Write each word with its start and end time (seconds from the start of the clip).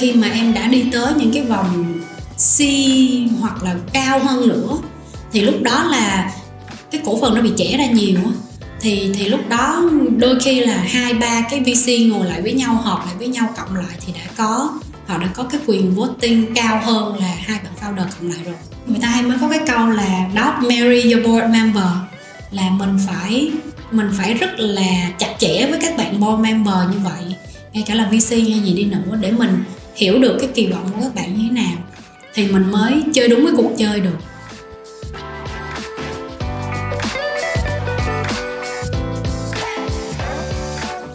khi 0.00 0.12
mà 0.12 0.28
em 0.28 0.54
đã 0.54 0.66
đi 0.66 0.84
tới 0.92 1.12
những 1.16 1.32
cái 1.32 1.42
vòng 1.42 2.00
C 2.36 2.60
hoặc 3.40 3.62
là 3.62 3.76
cao 3.92 4.18
hơn 4.18 4.48
nữa, 4.48 4.78
thì 5.32 5.40
lúc 5.40 5.62
đó 5.62 5.84
là 5.84 6.32
cái 6.90 7.00
cổ 7.04 7.18
phần 7.20 7.34
nó 7.34 7.40
bị 7.40 7.50
chẻ 7.56 7.76
ra 7.78 7.86
nhiều 7.86 8.16
á. 8.24 8.30
Thì 8.80 9.12
thì 9.14 9.28
lúc 9.28 9.48
đó 9.48 9.82
đôi 10.16 10.40
khi 10.40 10.60
là 10.60 10.76
hai, 10.88 11.14
ba 11.14 11.40
cái 11.50 11.60
VC 11.60 12.12
ngồi 12.12 12.26
lại 12.26 12.42
với 12.42 12.52
nhau, 12.52 12.74
họp 12.74 13.06
lại 13.06 13.14
với 13.18 13.28
nhau, 13.28 13.48
cộng 13.56 13.76
lại 13.76 13.96
thì 14.06 14.12
đã 14.12 14.30
có, 14.36 14.78
họ 15.06 15.18
đã 15.18 15.26
có 15.34 15.42
cái 15.42 15.60
quyền 15.66 15.94
voting 15.94 16.54
cao 16.54 16.80
hơn 16.84 17.16
là 17.20 17.34
hai 17.40 17.60
bạn 17.64 17.72
founder 17.80 18.06
cộng 18.18 18.30
lại 18.30 18.38
rồi. 18.44 18.54
Người 18.86 18.98
ta 19.02 19.08
hay 19.08 19.22
mới 19.22 19.38
có 19.40 19.48
cái 19.48 19.60
câu 19.66 19.86
là 19.86 20.28
not 20.34 20.54
marry 20.62 21.12
your 21.12 21.26
board 21.26 21.46
member. 21.50 21.84
Là 22.50 22.70
mình 22.70 22.98
phải 23.06 23.50
mình 23.90 24.08
phải 24.18 24.34
rất 24.34 24.50
là 24.56 25.10
chặt 25.18 25.34
chẽ 25.38 25.66
với 25.70 25.78
các 25.82 25.96
bạn 25.96 26.20
board 26.20 26.42
member 26.42 26.74
như 26.92 26.98
vậy. 27.04 27.34
Ngay 27.72 27.84
cả 27.86 27.94
là 27.94 28.04
VC 28.04 28.30
hay 28.30 28.60
gì 28.64 28.72
đi 28.74 28.84
nữa, 28.84 29.18
để 29.20 29.32
mình 29.32 29.64
hiểu 29.94 30.18
được 30.18 30.36
cái 30.40 30.48
kỳ 30.54 30.66
vọng 30.66 30.90
của 30.94 31.00
các 31.00 31.14
bạn 31.14 31.34
như 31.34 31.42
thế 31.48 31.54
nào 31.54 31.78
thì 32.34 32.46
mình 32.46 32.70
mới 32.70 33.02
chơi 33.12 33.28
đúng 33.28 33.46
cái 33.46 33.54
cuộc 33.56 33.72
chơi 33.78 34.00
được 34.00 34.16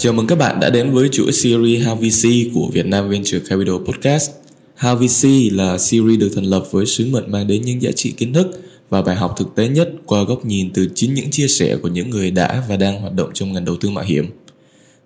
Chào 0.05 0.13
mừng 0.13 0.27
các 0.27 0.37
bạn 0.37 0.59
đã 0.59 0.69
đến 0.69 0.91
với 0.91 1.09
chuỗi 1.09 1.31
series 1.31 1.87
How 1.87 1.95
VC 1.95 2.53
của 2.53 2.69
Vietnam 2.73 3.09
Venture 3.09 3.39
Capital 3.39 3.75
Podcast. 3.85 4.31
How 4.79 4.95
VC 4.95 5.53
là 5.53 5.77
series 5.77 6.19
được 6.19 6.29
thành 6.35 6.43
lập 6.43 6.63
với 6.71 6.85
sứ 6.85 7.05
mệnh 7.11 7.31
mang 7.31 7.47
đến 7.47 7.61
những 7.61 7.81
giá 7.81 7.91
trị 7.91 8.11
kiến 8.11 8.33
thức 8.33 8.47
và 8.89 9.01
bài 9.01 9.15
học 9.15 9.35
thực 9.37 9.55
tế 9.55 9.67
nhất 9.67 9.91
qua 10.05 10.23
góc 10.23 10.45
nhìn 10.45 10.69
từ 10.73 10.89
chính 10.95 11.13
những 11.13 11.31
chia 11.31 11.47
sẻ 11.47 11.77
của 11.81 11.87
những 11.87 12.09
người 12.09 12.31
đã 12.31 12.63
và 12.69 12.77
đang 12.77 13.01
hoạt 13.01 13.13
động 13.13 13.29
trong 13.33 13.53
ngành 13.53 13.65
đầu 13.65 13.75
tư 13.75 13.89
mạo 13.89 14.05
hiểm. 14.05 14.25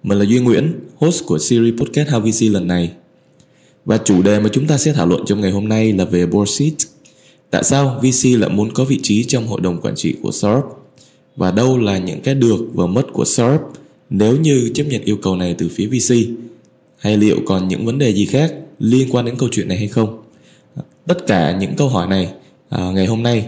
Mình 0.04 0.20
là 0.20 0.26
Duy 0.26 0.40
Nguyễn, 0.40 0.74
host 0.96 1.26
của 1.26 1.40
series 1.40 1.80
podcast 1.80 2.10
How 2.10 2.20
VC 2.20 2.54
lần 2.54 2.68
này. 2.68 2.91
Và 3.90 3.98
chủ 3.98 4.21
đề 4.21 4.40
mà 4.40 4.49
chúng 4.54 4.68
ta 4.68 4.77
sẽ 4.77 4.93
thảo 4.93 5.07
luận 5.07 5.23
trong 5.26 5.41
ngày 5.41 5.51
hôm 5.51 5.70
nay 5.70 5.93
là 5.93 6.05
về 6.05 6.26
board 6.26 6.51
seat. 6.51 6.73
Tại 7.49 7.63
sao 7.63 8.01
VC 8.04 8.40
lại 8.40 8.49
muốn 8.49 8.73
có 8.73 8.85
vị 8.85 8.99
trí 9.04 9.23
trong 9.23 9.48
hội 9.48 9.62
đồng 9.62 9.81
quản 9.81 9.96
trị 9.96 10.15
của 10.21 10.31
SORP 10.31 10.63
Và 11.35 11.51
đâu 11.51 11.77
là 11.77 11.98
những 11.98 12.21
cái 12.21 12.35
được 12.35 12.57
và 12.73 12.85
mất 12.85 13.13
của 13.13 13.26
SORP 13.26 13.62
nếu 14.09 14.37
như 14.37 14.71
chấp 14.73 14.84
nhận 14.84 15.01
yêu 15.04 15.18
cầu 15.21 15.35
này 15.35 15.55
từ 15.57 15.70
phía 15.70 15.87
VC? 15.87 16.15
Hay 16.98 17.18
liệu 17.18 17.37
còn 17.46 17.68
những 17.68 17.85
vấn 17.85 17.98
đề 17.98 18.13
gì 18.13 18.26
khác 18.26 18.54
liên 18.79 19.07
quan 19.12 19.26
đến 19.26 19.35
câu 19.37 19.49
chuyện 19.51 19.68
này 19.68 19.77
hay 19.77 19.87
không? 19.87 20.24
Tất 21.07 21.27
cả 21.27 21.57
những 21.59 21.76
câu 21.76 21.90
hỏi 21.90 22.07
này 22.07 22.29
à, 22.70 22.91
ngày 22.93 23.05
hôm 23.05 23.24
nay 23.24 23.46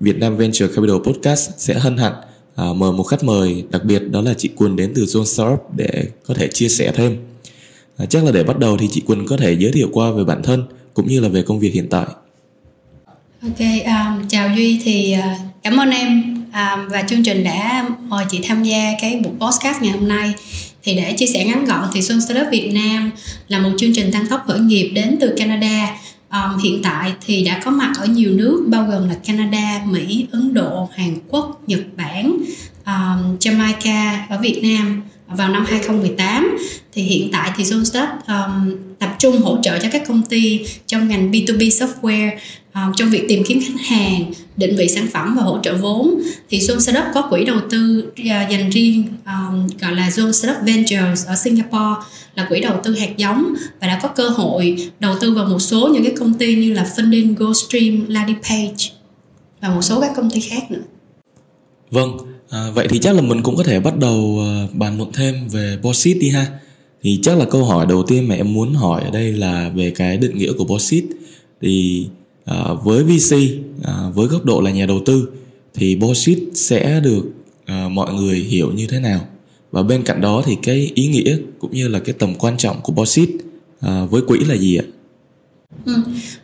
Vietnam 0.00 0.36
Venture 0.36 0.66
Capital 0.66 0.98
Podcast 1.04 1.50
sẽ 1.58 1.74
hân 1.74 1.96
hạnh 1.96 2.14
à, 2.54 2.64
mời 2.76 2.92
một 2.92 3.02
khách 3.02 3.24
mời 3.24 3.64
đặc 3.70 3.84
biệt 3.84 3.98
đó 3.98 4.20
là 4.20 4.34
chị 4.34 4.50
Quân 4.56 4.76
đến 4.76 4.92
từ 4.94 5.02
Zone 5.02 5.24
SORP 5.24 5.60
để 5.76 6.04
có 6.26 6.34
thể 6.34 6.48
chia 6.48 6.68
sẻ 6.68 6.92
thêm. 6.94 7.16
À, 7.98 8.06
chắc 8.06 8.24
là 8.24 8.32
để 8.32 8.44
bắt 8.44 8.58
đầu 8.58 8.76
thì 8.76 8.88
chị 8.90 9.00
Quỳnh 9.00 9.26
có 9.26 9.36
thể 9.36 9.56
giới 9.58 9.72
thiệu 9.72 9.88
qua 9.92 10.10
về 10.10 10.24
bản 10.24 10.42
thân 10.42 10.64
cũng 10.94 11.08
như 11.08 11.20
là 11.20 11.28
về 11.28 11.42
công 11.42 11.58
việc 11.58 11.74
hiện 11.74 11.86
tại. 11.90 12.06
Ok, 13.42 13.60
um, 13.84 14.28
chào 14.28 14.48
Duy 14.56 14.80
thì 14.84 15.16
uh, 15.18 15.40
cảm 15.62 15.76
ơn 15.76 15.90
em 15.90 16.34
um, 16.54 16.88
và 16.88 17.02
chương 17.02 17.22
trình 17.22 17.44
đã 17.44 17.88
mời 18.08 18.24
chị 18.30 18.40
tham 18.42 18.62
gia 18.62 18.92
cái 19.00 19.20
buổi 19.24 19.32
podcast 19.40 19.82
ngày 19.82 19.92
hôm 19.92 20.08
nay. 20.08 20.34
Thì 20.82 20.94
để 20.94 21.14
chia 21.16 21.26
sẻ 21.26 21.44
ngắn 21.44 21.64
gọn 21.64 21.88
thì 21.94 22.02
Sun 22.02 22.20
Startup 22.20 22.46
Việt 22.50 22.70
Nam 22.74 23.10
là 23.48 23.58
một 23.58 23.70
chương 23.78 23.94
trình 23.94 24.12
tăng 24.12 24.26
tốc 24.26 24.44
khởi 24.46 24.60
nghiệp 24.60 24.90
đến 24.94 25.16
từ 25.20 25.34
Canada. 25.36 25.96
Um, 26.30 26.58
hiện 26.62 26.82
tại 26.82 27.12
thì 27.26 27.44
đã 27.44 27.60
có 27.64 27.70
mặt 27.70 27.92
ở 27.98 28.06
nhiều 28.06 28.30
nước 28.30 28.64
bao 28.68 28.86
gồm 28.90 29.08
là 29.08 29.14
Canada, 29.14 29.82
Mỹ, 29.86 30.26
Ấn 30.32 30.54
Độ, 30.54 30.88
Hàn 30.94 31.16
Quốc, 31.28 31.62
Nhật 31.66 31.80
Bản, 31.96 32.36
um, 32.86 33.36
Jamaica 33.40 34.16
ở 34.28 34.38
Việt 34.40 34.60
Nam 34.62 35.02
vào 35.36 35.48
năm 35.48 35.64
2018 35.68 36.58
thì 36.92 37.02
hiện 37.02 37.28
tại 37.32 37.50
thì 37.56 37.64
Zone 37.64 38.06
um, 38.26 38.76
tập 38.98 39.16
trung 39.18 39.40
hỗ 39.42 39.58
trợ 39.62 39.78
cho 39.78 39.88
các 39.92 40.02
công 40.08 40.22
ty 40.22 40.66
trong 40.86 41.08
ngành 41.08 41.30
B2B 41.30 41.68
software 41.68 42.30
um, 42.74 42.92
trong 42.96 43.10
việc 43.10 43.24
tìm 43.28 43.42
kiếm 43.46 43.60
khách 43.60 43.86
hàng, 43.88 44.32
định 44.56 44.76
vị 44.76 44.88
sản 44.88 45.06
phẩm 45.12 45.34
và 45.36 45.42
hỗ 45.42 45.58
trợ 45.62 45.74
vốn. 45.74 46.22
Thì 46.50 46.58
Zone 46.58 46.78
Startup 46.78 47.04
có 47.14 47.22
quỹ 47.22 47.44
đầu 47.44 47.58
tư 47.70 48.04
uh, 48.08 48.50
dành 48.50 48.70
riêng 48.70 49.04
um, 49.26 49.66
gọi 49.80 49.92
là 49.92 50.08
Zone 50.08 50.32
Startup 50.32 50.62
Ventures 50.62 51.26
ở 51.26 51.36
Singapore 51.36 52.06
là 52.34 52.46
quỹ 52.48 52.60
đầu 52.60 52.80
tư 52.84 52.94
hạt 52.94 53.16
giống 53.16 53.54
và 53.80 53.86
đã 53.86 54.00
có 54.02 54.08
cơ 54.08 54.28
hội 54.28 54.90
đầu 55.00 55.14
tư 55.20 55.34
vào 55.34 55.44
một 55.44 55.58
số 55.58 55.88
những 55.88 56.04
cái 56.04 56.14
công 56.18 56.34
ty 56.34 56.54
như 56.54 56.72
là 56.72 56.86
Funding, 56.96 57.34
GoStream, 57.36 58.04
Ladipage 58.08 58.90
và 59.60 59.68
một 59.68 59.82
số 59.82 60.00
các 60.00 60.12
công 60.16 60.30
ty 60.30 60.40
khác 60.40 60.70
nữa. 60.70 60.82
Vâng, 61.90 62.16
À, 62.50 62.70
vậy 62.70 62.86
thì 62.90 62.98
chắc 62.98 63.14
là 63.14 63.22
mình 63.22 63.42
cũng 63.42 63.56
có 63.56 63.62
thể 63.62 63.80
bắt 63.80 63.98
đầu 63.98 64.40
uh, 64.64 64.74
bàn 64.74 64.96
luận 64.96 65.12
thêm 65.12 65.48
về 65.48 65.78
Bossit 65.82 66.16
đi 66.20 66.28
ha. 66.28 66.46
Thì 67.02 67.18
chắc 67.22 67.38
là 67.38 67.44
câu 67.44 67.64
hỏi 67.64 67.86
đầu 67.86 68.02
tiên 68.02 68.28
mà 68.28 68.34
em 68.34 68.52
muốn 68.52 68.74
hỏi 68.74 69.02
ở 69.04 69.10
đây 69.10 69.32
là 69.32 69.70
về 69.74 69.90
cái 69.90 70.16
định 70.16 70.38
nghĩa 70.38 70.52
của 70.52 70.64
Bossit. 70.64 71.04
Thì 71.60 72.06
uh, 72.50 72.84
với 72.84 73.04
VC, 73.04 73.34
uh, 73.34 73.40
ờ, 73.82 74.10
với 74.14 74.26
góc 74.26 74.44
độ 74.44 74.60
là 74.60 74.70
nhà 74.70 74.86
đầu 74.86 75.00
tư, 75.06 75.28
thì 75.74 75.96
Bossit 75.96 76.38
sẽ 76.54 77.00
được 77.00 77.22
uh, 77.62 77.92
mọi 77.92 78.14
người 78.14 78.38
hiểu 78.38 78.72
như 78.72 78.86
thế 78.86 79.00
nào? 79.00 79.20
Và 79.70 79.82
bên 79.82 80.02
cạnh 80.02 80.20
đó 80.20 80.42
thì 80.46 80.56
cái 80.62 80.90
ý 80.94 81.06
nghĩa 81.06 81.36
cũng 81.58 81.72
như 81.72 81.88
là 81.88 81.98
cái 81.98 82.14
tầm 82.18 82.34
quan 82.34 82.56
trọng 82.56 82.80
của 82.82 82.92
Bossit 82.92 83.28
uh, 83.86 84.10
với 84.10 84.22
quỹ 84.22 84.38
là 84.38 84.54
gì 84.54 84.76
ạ? 84.76 84.84
Ừ. 85.86 85.94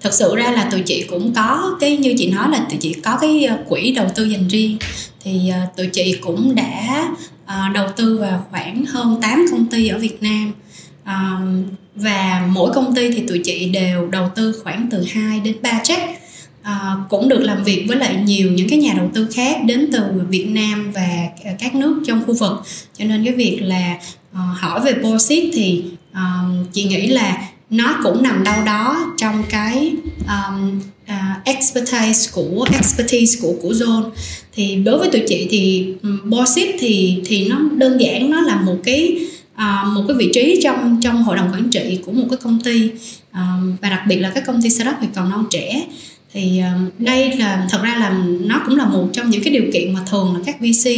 thật 0.00 0.15
sự 0.15 0.37
ra 0.37 0.53
là 0.53 0.69
tụi 0.72 0.81
chị 0.81 1.05
cũng 1.11 1.32
có 1.34 1.77
cái 1.81 1.97
như 1.97 2.15
chị 2.19 2.31
nói 2.31 2.49
là 2.50 2.67
tụi 2.71 2.78
chị 2.81 2.93
có 2.93 3.19
cái 3.21 3.49
quỹ 3.69 3.93
đầu 3.93 4.06
tư 4.15 4.25
dành 4.25 4.49
riêng 4.49 4.77
thì 5.25 5.53
uh, 5.64 5.76
tụi 5.76 5.86
chị 5.86 6.16
cũng 6.20 6.54
đã 6.54 7.08
uh, 7.44 7.75
đầu 7.75 7.88
tư 7.97 8.19
vào 8.19 8.47
khoảng 8.50 8.84
hơn 8.84 9.19
8 9.22 9.47
công 9.50 9.66
ty 9.66 9.88
ở 9.88 9.98
Việt 9.98 10.22
Nam. 10.22 10.53
Um, 11.06 11.64
và 11.94 12.47
mỗi 12.53 12.72
công 12.75 12.94
ty 12.94 13.10
thì 13.10 13.26
tụi 13.26 13.41
chị 13.44 13.69
đều 13.69 14.08
đầu 14.08 14.28
tư 14.34 14.60
khoảng 14.64 14.88
từ 14.91 15.04
2 15.12 15.41
đến 15.41 15.56
3 15.62 15.81
check. 15.84 16.03
Uh, 16.60 17.08
cũng 17.08 17.28
được 17.28 17.41
làm 17.41 17.64
việc 17.64 17.84
với 17.88 17.97
lại 17.97 18.16
nhiều 18.25 18.53
những 18.53 18.69
cái 18.69 18.78
nhà 18.78 18.94
đầu 18.97 19.10
tư 19.14 19.28
khác 19.34 19.56
đến 19.66 19.91
từ 19.92 20.03
Việt 20.28 20.47
Nam 20.47 20.92
và 20.92 21.28
các 21.58 21.75
nước 21.75 22.02
trong 22.06 22.22
khu 22.26 22.34
vực. 22.34 22.62
Cho 22.98 23.04
nên 23.04 23.25
cái 23.25 23.34
việc 23.34 23.58
là 23.62 23.98
uh, 24.32 24.58
hỏi 24.58 24.81
về 24.81 24.94
Borsit 24.94 25.50
thì 25.52 25.84
uh, 26.12 26.72
chị 26.72 26.84
nghĩ 26.84 27.06
là 27.06 27.48
nó 27.70 28.00
cũng 28.02 28.22
nằm 28.22 28.44
đâu 28.44 28.64
đó 28.64 29.14
trong 29.19 29.44
cái 29.50 29.92
um, 30.28 30.81
uh, 31.04 31.44
expertise 31.44 32.31
của 32.32 32.66
expertise 32.72 33.41
của 33.42 33.54
của 33.62 33.72
zone 33.72 34.10
thì 34.53 34.75
đối 34.75 34.99
với 34.99 35.09
tụi 35.11 35.22
chị 35.28 35.47
thì 35.50 35.94
um, 36.03 36.44
thì 36.78 37.22
thì 37.25 37.49
nó 37.49 37.61
đơn 37.77 38.00
giản 38.00 38.31
nó 38.31 38.41
là 38.41 38.61
một 38.61 38.77
cái 38.84 39.16
uh, 39.55 39.93
một 39.94 40.05
cái 40.09 40.16
vị 40.16 40.31
trí 40.33 40.61
trong 40.62 41.00
trong 41.03 41.22
hội 41.22 41.37
đồng 41.37 41.53
quản 41.53 41.71
trị 41.71 41.99
của 42.06 42.12
một 42.12 42.27
cái 42.31 42.38
công 42.43 42.61
ty. 42.61 42.91
Um, 43.33 43.77
và 43.83 43.91
đặc 43.91 44.03
biệt 44.09 44.16
là 44.16 44.31
các 44.31 44.44
công 44.47 44.62
ty 44.62 44.71
startup 44.71 44.94
thì 45.00 45.06
còn 45.15 45.31
non 45.31 45.44
trẻ. 45.50 45.87
Thì 46.33 46.61
um, 46.61 46.91
đây 46.99 47.37
là 47.37 47.66
thật 47.71 47.81
ra 47.83 47.97
là 47.97 48.22
nó 48.41 48.62
cũng 48.66 48.77
là 48.77 48.84
một 48.84 49.09
trong 49.12 49.31
những 49.31 49.43
cái 49.43 49.53
điều 49.53 49.65
kiện 49.72 49.93
mà 49.94 50.00
thường 50.11 50.34
là 50.34 50.41
các 50.47 50.61
VC 50.61 50.91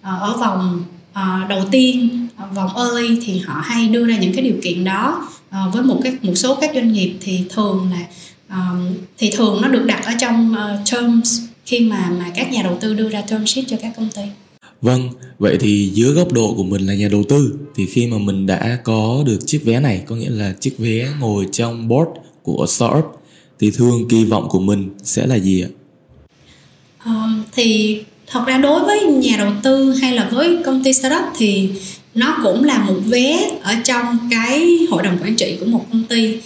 uh, 0.00 0.02
ở 0.02 0.36
vòng 0.40 0.84
uh, 1.12 1.48
đầu 1.48 1.62
tiên 1.70 2.26
vòng 2.54 2.70
early 2.76 3.20
thì 3.24 3.38
họ 3.38 3.60
hay 3.64 3.88
đưa 3.88 4.06
ra 4.06 4.16
những 4.16 4.32
cái 4.32 4.44
điều 4.44 4.56
kiện 4.62 4.84
đó 4.84 5.28
uh, 5.48 5.74
với 5.74 5.82
một 5.82 6.00
cái 6.02 6.16
một 6.22 6.34
số 6.34 6.54
các 6.54 6.70
doanh 6.74 6.92
nghiệp 6.92 7.14
thì 7.20 7.40
thường 7.50 7.88
là 7.92 8.06
thì 9.18 9.30
thường 9.30 9.62
nó 9.62 9.68
được 9.68 9.84
đặt 9.86 10.04
ở 10.04 10.12
trong 10.18 10.52
uh, 10.52 10.90
terms 10.92 11.40
khi 11.70 11.80
mà 11.80 12.10
mà 12.18 12.30
các 12.34 12.52
nhà 12.52 12.62
đầu 12.62 12.78
tư 12.80 12.94
đưa 12.94 13.08
ra 13.08 13.20
term 13.20 13.44
sheet 13.44 13.64
cho 13.68 13.76
các 13.82 13.92
công 13.96 14.08
ty 14.14 14.22
Vâng, 14.82 15.08
vậy 15.38 15.56
thì 15.60 15.90
dưới 15.94 16.12
góc 16.12 16.32
độ 16.32 16.54
của 16.56 16.62
mình 16.62 16.86
là 16.86 16.94
nhà 16.94 17.08
đầu 17.08 17.24
tư 17.28 17.54
thì 17.76 17.86
khi 17.86 18.06
mà 18.06 18.18
mình 18.18 18.46
đã 18.46 18.78
có 18.84 19.22
được 19.26 19.38
chiếc 19.46 19.64
vé 19.64 19.80
này, 19.80 20.02
có 20.06 20.16
nghĩa 20.16 20.30
là 20.30 20.54
chiếc 20.60 20.78
vé 20.78 21.08
ngồi 21.20 21.46
trong 21.52 21.88
board 21.88 22.10
của 22.42 22.66
startup 22.68 23.04
thì 23.60 23.70
thường 23.70 24.08
kỳ 24.08 24.24
vọng 24.24 24.48
của 24.48 24.60
mình 24.60 24.90
sẽ 25.02 25.26
là 25.26 25.38
gì 25.38 25.62
ạ? 25.62 25.68
Um, 27.04 27.42
thì 27.52 28.00
thật 28.26 28.44
ra 28.46 28.58
đối 28.58 28.80
với 28.80 29.02
nhà 29.02 29.36
đầu 29.38 29.52
tư 29.62 29.92
hay 29.92 30.12
là 30.12 30.28
với 30.32 30.58
công 30.64 30.84
ty 30.84 30.92
startup 30.92 31.24
thì 31.38 31.70
nó 32.14 32.38
cũng 32.42 32.64
là 32.64 32.84
một 32.84 33.00
vé 33.06 33.50
ở 33.62 33.74
trong 33.84 34.28
cái 34.30 34.78
hội 34.90 35.02
đồng 35.02 35.18
quản 35.22 35.36
trị 35.36 35.56
của 35.60 35.66
một 35.66 35.86
công 35.92 36.04
ty 36.04 36.40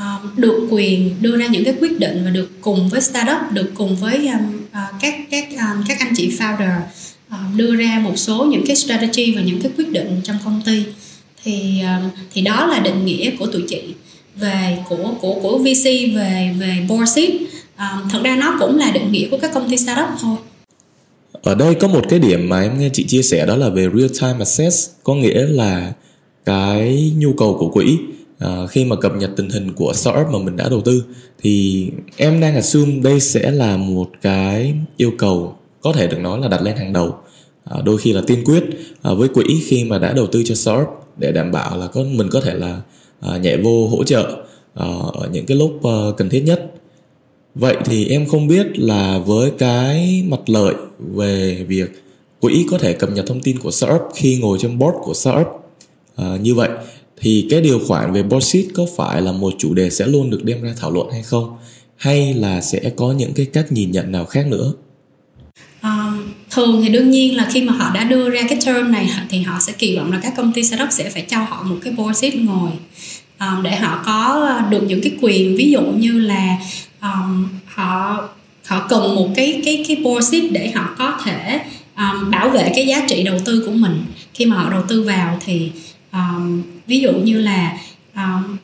Ờ, 0.00 0.20
được 0.36 0.66
quyền 0.70 1.14
đưa 1.20 1.36
ra 1.36 1.46
những 1.46 1.64
cái 1.64 1.74
quyết 1.80 1.98
định 1.98 2.22
và 2.24 2.30
được 2.30 2.50
cùng 2.60 2.88
với 2.88 3.00
startup 3.00 3.52
được 3.52 3.70
cùng 3.74 3.96
với 3.96 4.28
um, 4.28 4.56
uh, 4.56 5.00
các 5.00 5.14
các 5.30 5.48
um, 5.50 5.84
các 5.88 5.98
anh 5.98 6.12
chị 6.16 6.32
founder 6.38 6.80
uh, 7.28 7.56
đưa 7.56 7.76
ra 7.76 8.00
một 8.04 8.12
số 8.16 8.44
những 8.44 8.66
cái 8.66 8.76
strategy 8.76 9.34
và 9.36 9.42
những 9.42 9.62
cái 9.62 9.72
quyết 9.76 9.90
định 9.90 10.20
trong 10.24 10.36
công 10.44 10.62
ty. 10.66 10.84
Thì 11.44 11.80
um, 11.80 12.10
thì 12.34 12.42
đó 12.42 12.66
là 12.66 12.78
định 12.78 13.04
nghĩa 13.04 13.30
của 13.38 13.46
tụi 13.46 13.62
chị 13.68 13.82
về 14.36 14.78
của 14.88 15.14
của 15.20 15.34
của 15.42 15.58
VC 15.58 15.84
về 15.84 16.54
về 16.58 16.86
board 16.88 17.12
seat. 17.14 17.30
Um, 17.78 18.08
thật 18.10 18.20
ra 18.24 18.36
nó 18.36 18.56
cũng 18.60 18.78
là 18.78 18.90
định 18.90 19.12
nghĩa 19.12 19.28
của 19.30 19.38
các 19.38 19.50
công 19.54 19.70
ty 19.70 19.76
startup 19.76 20.08
thôi. 20.20 20.36
Ở 21.42 21.54
đây 21.54 21.74
có 21.74 21.88
một 21.88 22.02
cái 22.08 22.18
điểm 22.18 22.48
mà 22.48 22.62
em 22.62 22.78
nghe 22.78 22.88
chị 22.92 23.04
chia 23.04 23.22
sẻ 23.22 23.46
đó 23.46 23.56
là 23.56 23.68
về 23.68 23.88
real 23.94 24.10
time 24.20 24.38
access 24.38 24.90
có 25.04 25.14
nghĩa 25.14 25.46
là 25.46 25.92
cái 26.44 27.12
nhu 27.16 27.32
cầu 27.32 27.56
của 27.60 27.68
quỹ 27.68 27.98
uh, 28.44 28.70
khi 28.70 28.84
mà 28.84 28.96
cập 28.96 29.16
nhật 29.16 29.30
tình 29.36 29.50
hình 29.50 29.72
của 29.72 29.92
startup 29.92 30.26
mà 30.32 30.38
mình 30.38 30.56
đã 30.56 30.68
đầu 30.68 30.80
tư 30.80 31.04
thì 31.42 31.86
em 32.16 32.40
đang 32.40 32.54
assume 32.54 32.92
đây 33.02 33.20
sẽ 33.20 33.50
là 33.50 33.76
một 33.76 34.10
cái 34.22 34.74
yêu 34.96 35.12
cầu 35.18 35.54
có 35.80 35.92
thể 35.92 36.06
được 36.06 36.18
nói 36.18 36.40
là 36.40 36.48
đặt 36.48 36.62
lên 36.62 36.76
hàng 36.76 36.92
đầu. 36.92 37.16
Uh, 37.78 37.84
đôi 37.84 37.98
khi 37.98 38.12
là 38.12 38.22
tiên 38.26 38.44
quyết 38.44 38.64
uh, 39.10 39.18
với 39.18 39.28
quỹ 39.28 39.44
khi 39.66 39.84
mà 39.84 39.98
đã 39.98 40.12
đầu 40.12 40.26
tư 40.26 40.42
cho 40.44 40.54
startup 40.54 40.88
để 41.16 41.32
đảm 41.32 41.52
bảo 41.52 41.78
là 41.78 41.86
có 41.86 42.02
mình 42.02 42.28
có 42.30 42.40
thể 42.40 42.54
là 42.54 42.80
uh, 43.26 43.40
nhảy 43.40 43.56
vô 43.56 43.88
hỗ 43.88 44.04
trợ 44.04 44.30
uh, 44.80 45.14
ở 45.14 45.28
những 45.32 45.46
cái 45.46 45.56
lúc 45.56 45.72
uh, 45.74 46.16
cần 46.16 46.28
thiết 46.28 46.40
nhất. 46.40 46.72
Vậy 47.54 47.76
thì 47.84 48.08
em 48.08 48.26
không 48.26 48.48
biết 48.48 48.78
là 48.78 49.18
với 49.18 49.50
cái 49.58 50.24
mặt 50.28 50.40
lợi 50.46 50.74
về 50.98 51.64
việc 51.68 52.02
quỹ 52.40 52.66
có 52.70 52.78
thể 52.78 52.92
cập 52.92 53.10
nhật 53.10 53.26
thông 53.26 53.40
tin 53.40 53.58
của 53.58 53.70
startup 53.70 54.02
khi 54.14 54.38
ngồi 54.38 54.58
trong 54.60 54.78
board 54.78 54.96
của 55.02 55.14
startup 55.14 55.46
uh, 56.22 56.40
như 56.40 56.54
vậy 56.54 56.68
thì 57.20 57.46
cái 57.50 57.60
điều 57.60 57.80
khoản 57.88 58.12
về 58.12 58.22
Brexit 58.22 58.66
có 58.74 58.86
phải 58.96 59.22
là 59.22 59.32
một 59.32 59.52
chủ 59.58 59.74
đề 59.74 59.90
sẽ 59.90 60.06
luôn 60.06 60.30
được 60.30 60.44
đem 60.44 60.62
ra 60.62 60.74
thảo 60.80 60.90
luận 60.90 61.08
hay 61.12 61.22
không? 61.22 61.56
Hay 61.96 62.34
là 62.34 62.60
sẽ 62.60 62.90
có 62.96 63.12
những 63.12 63.32
cái 63.32 63.46
cách 63.46 63.72
nhìn 63.72 63.90
nhận 63.90 64.12
nào 64.12 64.24
khác 64.24 64.46
nữa? 64.46 64.72
À, 65.80 66.12
thường 66.50 66.82
thì 66.82 66.88
đương 66.88 67.10
nhiên 67.10 67.36
là 67.36 67.48
khi 67.52 67.62
mà 67.62 67.72
họ 67.72 67.94
đã 67.94 68.04
đưa 68.04 68.30
ra 68.30 68.40
cái 68.48 68.58
term 68.66 68.92
này 68.92 69.10
thì 69.28 69.42
họ 69.42 69.58
sẽ 69.60 69.72
kỳ 69.72 69.96
vọng 69.96 70.12
là 70.12 70.20
các 70.22 70.32
công 70.36 70.52
ty 70.52 70.64
startup 70.64 70.88
sẽ 70.90 71.10
phải 71.10 71.22
cho 71.22 71.38
họ 71.38 71.62
một 71.62 71.76
cái 71.82 71.92
board 71.92 72.18
seat 72.18 72.34
ngồi 72.34 72.70
um, 73.40 73.62
để 73.62 73.76
họ 73.76 74.02
có 74.06 74.50
được 74.70 74.82
những 74.82 75.00
cái 75.02 75.12
quyền. 75.20 75.56
Ví 75.56 75.70
dụ 75.70 75.80
như 75.80 76.20
là 76.20 76.56
um, 77.02 77.48
họ 77.66 78.28
họ 78.66 78.86
cần 78.88 79.14
một 79.14 79.28
cái 79.36 79.62
cái 79.64 79.84
cái 79.88 79.96
board 79.96 80.30
seat 80.30 80.44
để 80.50 80.70
họ 80.74 80.94
có 80.98 81.18
thể 81.24 81.60
um, 81.96 82.30
bảo 82.30 82.50
vệ 82.50 82.72
cái 82.74 82.86
giá 82.86 83.06
trị 83.08 83.22
đầu 83.22 83.38
tư 83.44 83.62
của 83.66 83.72
mình. 83.72 84.04
Khi 84.34 84.46
mà 84.46 84.56
họ 84.56 84.70
đầu 84.70 84.82
tư 84.88 85.02
vào 85.02 85.38
thì 85.46 85.70
um, 86.12 86.62
ví 86.86 87.00
dụ 87.00 87.12
như 87.12 87.40
là 87.40 87.78
um, 88.16 88.56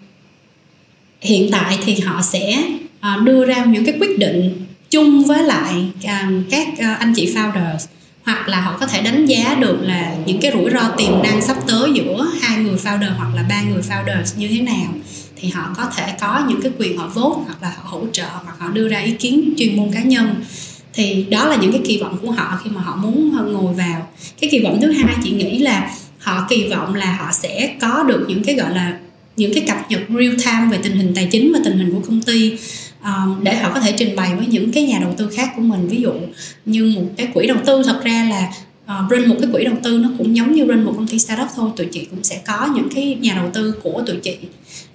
hiện 1.21 1.49
tại 1.53 1.79
thì 1.85 2.01
họ 2.01 2.23
sẽ 2.23 2.65
uh, 2.99 3.23
đưa 3.23 3.47
ra 3.47 3.65
những 3.65 3.85
cái 3.85 3.95
quyết 4.01 4.19
định 4.19 4.67
chung 4.91 5.25
với 5.25 5.43
lại 5.43 5.91
um, 6.03 6.43
các 6.51 6.69
uh, 6.73 6.99
anh 6.99 7.13
chị 7.17 7.35
founders 7.35 7.87
hoặc 8.25 8.49
là 8.49 8.61
họ 8.61 8.77
có 8.81 8.87
thể 8.87 9.01
đánh 9.01 9.27
giá 9.27 9.55
được 9.61 9.79
là 9.83 10.17
những 10.27 10.41
cái 10.41 10.53
rủi 10.55 10.71
ro 10.71 10.89
tiềm 10.97 11.23
năng 11.23 11.43
sắp 11.43 11.57
tới 11.67 11.93
giữa 11.95 12.27
hai 12.41 12.59
người 12.59 12.77
founder 12.77 13.15
hoặc 13.17 13.35
là 13.35 13.45
ba 13.49 13.63
người 13.63 13.83
founders 13.83 14.39
như 14.39 14.49
thế 14.49 14.61
nào 14.61 14.93
thì 15.37 15.49
họ 15.49 15.75
có 15.77 15.85
thể 15.97 16.15
có 16.21 16.45
những 16.49 16.63
cái 16.63 16.73
quyền 16.79 16.99
họ 16.99 17.11
vốt 17.15 17.43
hoặc 17.47 17.63
là 17.63 17.73
họ 17.77 17.83
hỗ 17.85 18.07
trợ 18.13 18.27
hoặc 18.45 18.57
họ 18.59 18.69
đưa 18.69 18.89
ra 18.89 18.99
ý 18.99 19.13
kiến 19.13 19.55
chuyên 19.57 19.77
môn 19.77 19.91
cá 19.93 20.03
nhân. 20.03 20.45
Thì 20.95 21.27
đó 21.31 21.49
là 21.49 21.57
những 21.57 21.73
cái 21.73 21.81
kỳ 21.85 21.99
vọng 21.99 22.19
của 22.23 22.31
họ 22.31 22.61
khi 22.65 22.71
mà 22.71 22.81
họ 22.81 22.97
muốn 22.97 23.37
ngồi 23.53 23.75
vào. 23.75 24.09
Cái 24.41 24.51
kỳ 24.51 24.61
vọng 24.61 24.79
thứ 24.83 24.93
hai 24.93 25.15
chị 25.25 25.31
nghĩ 25.31 25.59
là 25.59 25.91
họ 26.27 26.47
kỳ 26.49 26.69
vọng 26.69 26.95
là 26.95 27.17
họ 27.17 27.33
sẽ 27.33 27.75
có 27.81 28.03
được 28.03 28.27
những 28.29 28.45
cái 28.45 28.55
gọi 28.55 28.75
là 28.75 28.99
những 29.37 29.55
cái 29.55 29.65
cập 29.67 29.91
nhật 29.91 30.01
real 30.09 30.35
time 30.45 30.69
về 30.71 30.79
tình 30.83 30.97
hình 30.97 31.13
tài 31.15 31.29
chính 31.31 31.53
và 31.53 31.61
tình 31.65 31.79
hình 31.79 31.95
của 31.95 32.01
công 32.07 32.23
ty 32.23 32.57
um, 33.05 33.45
để 33.45 33.57
họ 33.57 33.71
có 33.75 33.81
thể 33.81 33.93
trình 33.93 34.17
bày 34.17 34.35
với 34.37 34.47
những 34.47 34.73
cái 34.73 34.83
nhà 34.83 34.99
đầu 35.03 35.15
tư 35.17 35.31
khác 35.37 35.53
của 35.57 35.63
mình. 35.63 35.89
Ví 35.89 36.03
dụ 36.03 36.13
như 36.65 36.93
một 36.97 37.07
cái 37.17 37.29
quỹ 37.35 37.47
đầu 37.47 37.57
tư 37.67 37.83
thật 37.87 38.01
ra 38.05 38.27
là 38.31 38.53
ờ, 38.87 39.03
uh, 39.05 39.11
run 39.11 39.29
một 39.29 39.37
cái 39.41 39.51
quỹ 39.53 39.65
đầu 39.65 39.75
tư 39.83 39.99
nó 39.99 40.11
cũng 40.19 40.37
giống 40.37 40.53
như 40.53 40.65
run 40.65 40.85
một 40.85 40.93
công 40.97 41.09
ty 41.09 41.19
startup 41.19 41.49
thôi. 41.57 41.71
Tụi 41.77 41.87
chị 41.93 42.05
cũng 42.11 42.25
sẽ 42.25 42.41
có 42.47 42.69
những 42.75 42.89
cái 42.95 43.17
nhà 43.21 43.35
đầu 43.35 43.51
tư 43.55 43.75
của 43.83 44.03
tụi 44.07 44.17
chị. 44.17 44.37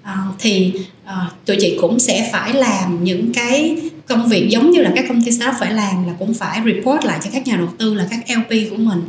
Uh, 0.02 0.36
thì 0.40 0.74
uh, 1.06 1.46
tụi 1.46 1.58
chị 1.60 1.78
cũng 1.82 2.00
sẽ 2.00 2.30
phải 2.34 2.54
làm 2.54 3.04
những 3.04 3.34
cái 3.34 3.76
công 4.08 4.30
việc 4.30 4.50
giống 4.50 4.72
như 4.72 4.82
là 4.82 4.92
các 4.96 5.06
công 5.08 5.24
ty 5.26 5.32
startup 5.32 5.56
phải 5.60 5.74
làm 5.74 6.08
là 6.08 6.14
cũng 6.20 6.34
phải 6.34 6.62
report 6.66 7.06
lại 7.06 7.20
cho 7.24 7.30
các 7.34 7.48
nhà 7.48 7.56
đầu 7.56 7.70
tư 7.78 7.94
là 7.94 8.08
các 8.10 8.38
LP 8.38 8.70
của 8.70 8.78
mình 8.78 9.02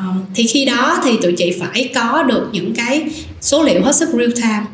um, 0.00 0.24
thì 0.34 0.46
khi 0.46 0.64
đó 0.64 1.00
thì 1.04 1.18
tụi 1.22 1.34
chị 1.38 1.56
phải 1.60 1.90
có 1.94 2.22
được 2.22 2.48
những 2.52 2.74
cái 2.74 3.04
số 3.40 3.62
liệu 3.62 3.82
hết 3.82 3.96
sức 3.96 4.08
real 4.12 4.32
time. 4.34 4.64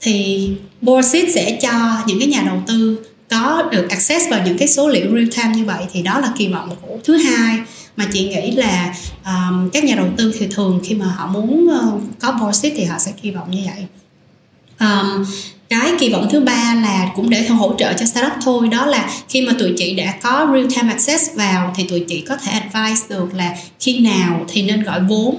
Thì 0.00 0.50
Borsit 0.80 1.34
sẽ 1.34 1.58
cho 1.62 2.02
những 2.06 2.18
cái 2.18 2.28
nhà 2.28 2.42
đầu 2.46 2.62
tư 2.66 2.98
có 3.30 3.68
được 3.72 3.86
access 3.90 4.30
vào 4.30 4.40
những 4.46 4.58
cái 4.58 4.68
số 4.68 4.88
liệu 4.88 5.06
real 5.10 5.28
time 5.36 5.56
như 5.56 5.64
vậy 5.64 5.84
thì 5.92 6.02
đó 6.02 6.20
là 6.20 6.32
kỳ 6.38 6.48
vọng 6.48 6.70
của 6.82 6.98
thứ 7.04 7.16
hai. 7.16 7.58
Mà 7.96 8.06
chị 8.12 8.28
nghĩ 8.28 8.50
là 8.50 8.94
um, 9.24 9.70
các 9.70 9.84
nhà 9.84 9.94
đầu 9.94 10.08
tư 10.16 10.34
thì 10.38 10.46
thường 10.46 10.80
khi 10.84 10.94
mà 10.94 11.06
họ 11.06 11.26
muốn 11.26 11.68
uh, 11.68 12.02
có 12.20 12.32
Borsit 12.32 12.72
thì 12.76 12.84
họ 12.84 12.98
sẽ 12.98 13.12
kỳ 13.22 13.30
vọng 13.30 13.50
như 13.50 13.60
vậy. 13.66 13.86
Um, 14.80 15.24
cái 15.82 15.92
kỳ 15.98 16.12
vọng 16.12 16.28
thứ 16.30 16.40
ba 16.40 16.74
là 16.82 17.10
cũng 17.16 17.30
để 17.30 17.48
hỗ 17.48 17.74
trợ 17.78 17.92
cho 17.92 18.06
startup 18.06 18.32
thôi. 18.44 18.68
Đó 18.68 18.86
là 18.86 19.10
khi 19.28 19.46
mà 19.46 19.52
tụi 19.58 19.72
chị 19.76 19.94
đã 19.94 20.14
có 20.22 20.48
real 20.52 20.66
time 20.66 20.92
access 20.92 21.34
vào 21.34 21.72
thì 21.76 21.84
tụi 21.84 22.04
chị 22.08 22.20
có 22.20 22.36
thể 22.36 22.52
advise 22.52 23.06
được 23.08 23.34
là 23.34 23.56
khi 23.80 23.98
nào 23.98 24.44
thì 24.48 24.62
nên 24.62 24.82
gọi 24.82 25.00
vốn 25.00 25.36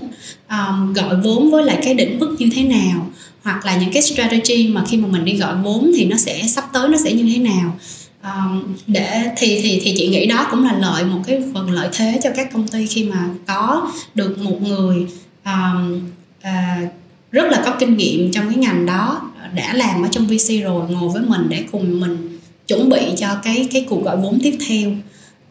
um, 0.50 0.94
gọi 0.94 1.16
vốn 1.24 1.52
với 1.52 1.64
lại 1.64 1.80
cái 1.84 1.94
định 1.94 2.20
mức 2.20 2.36
như 2.40 2.50
thế 2.56 2.64
nào 2.64 3.08
hoặc 3.44 3.66
là 3.66 3.78
những 3.78 3.92
cái 3.92 4.02
strategy 4.02 4.68
mà 4.68 4.84
khi 4.88 4.98
mà 4.98 5.08
mình 5.08 5.26
đi 5.26 5.36
gọi 5.36 5.56
vốn 5.64 5.92
thì 5.98 6.06
nó 6.06 6.18
sẽ 6.18 6.44
sắp 6.48 6.66
tới 6.74 6.88
nó 6.88 6.98
sẽ 7.04 7.14
như 7.14 7.34
thế 7.34 7.42
nào. 7.42 7.76
Um, 8.24 8.76
để 8.88 9.24
thì 9.38 9.62
thì 9.62 9.82
thì 9.84 9.94
chị 9.98 10.08
nghĩ 10.08 10.26
đó 10.26 10.48
cũng 10.52 10.64
là 10.64 10.74
lợi 10.74 11.04
một 11.04 11.20
cái 11.28 11.42
phần 11.54 11.72
lợi 11.72 11.90
thế 11.94 12.20
cho 12.24 12.30
các 12.36 12.54
công 12.54 12.68
ty 12.68 12.88
khi 12.88 13.04
mà 13.04 13.30
có 13.48 13.92
được 14.16 14.38
một 14.40 14.62
người 14.62 15.08
um, 15.46 16.02
uh, 16.40 16.92
rất 17.32 17.52
là 17.52 17.62
có 17.66 17.76
kinh 17.80 17.98
nghiệm 17.98 18.32
trong 18.32 18.50
cái 18.50 18.58
ngành 18.58 18.86
đó 18.86 19.22
đã 19.56 19.74
làm 19.74 20.02
ở 20.04 20.10
trong 20.12 20.28
VC 20.28 20.64
rồi 20.64 20.90
ngồi 20.90 21.10
với 21.10 21.22
mình 21.22 21.42
để 21.50 21.64
cùng 21.72 22.00
mình 22.00 22.40
chuẩn 22.68 22.90
bị 22.90 23.02
cho 23.18 23.28
cái 23.44 23.68
cái 23.72 23.86
cuộc 23.90 24.04
gọi 24.04 24.18
vốn 24.18 24.40
tiếp 24.44 24.58
theo. 24.68 24.92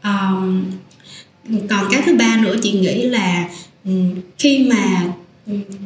Um, 0.05 0.65
còn 1.69 1.87
cái 1.91 2.03
thứ 2.07 2.17
ba 2.17 2.37
nữa 2.43 2.57
chị 2.63 2.73
nghĩ 2.73 3.03
là 3.03 3.49
khi 4.39 4.67
mà 4.71 5.13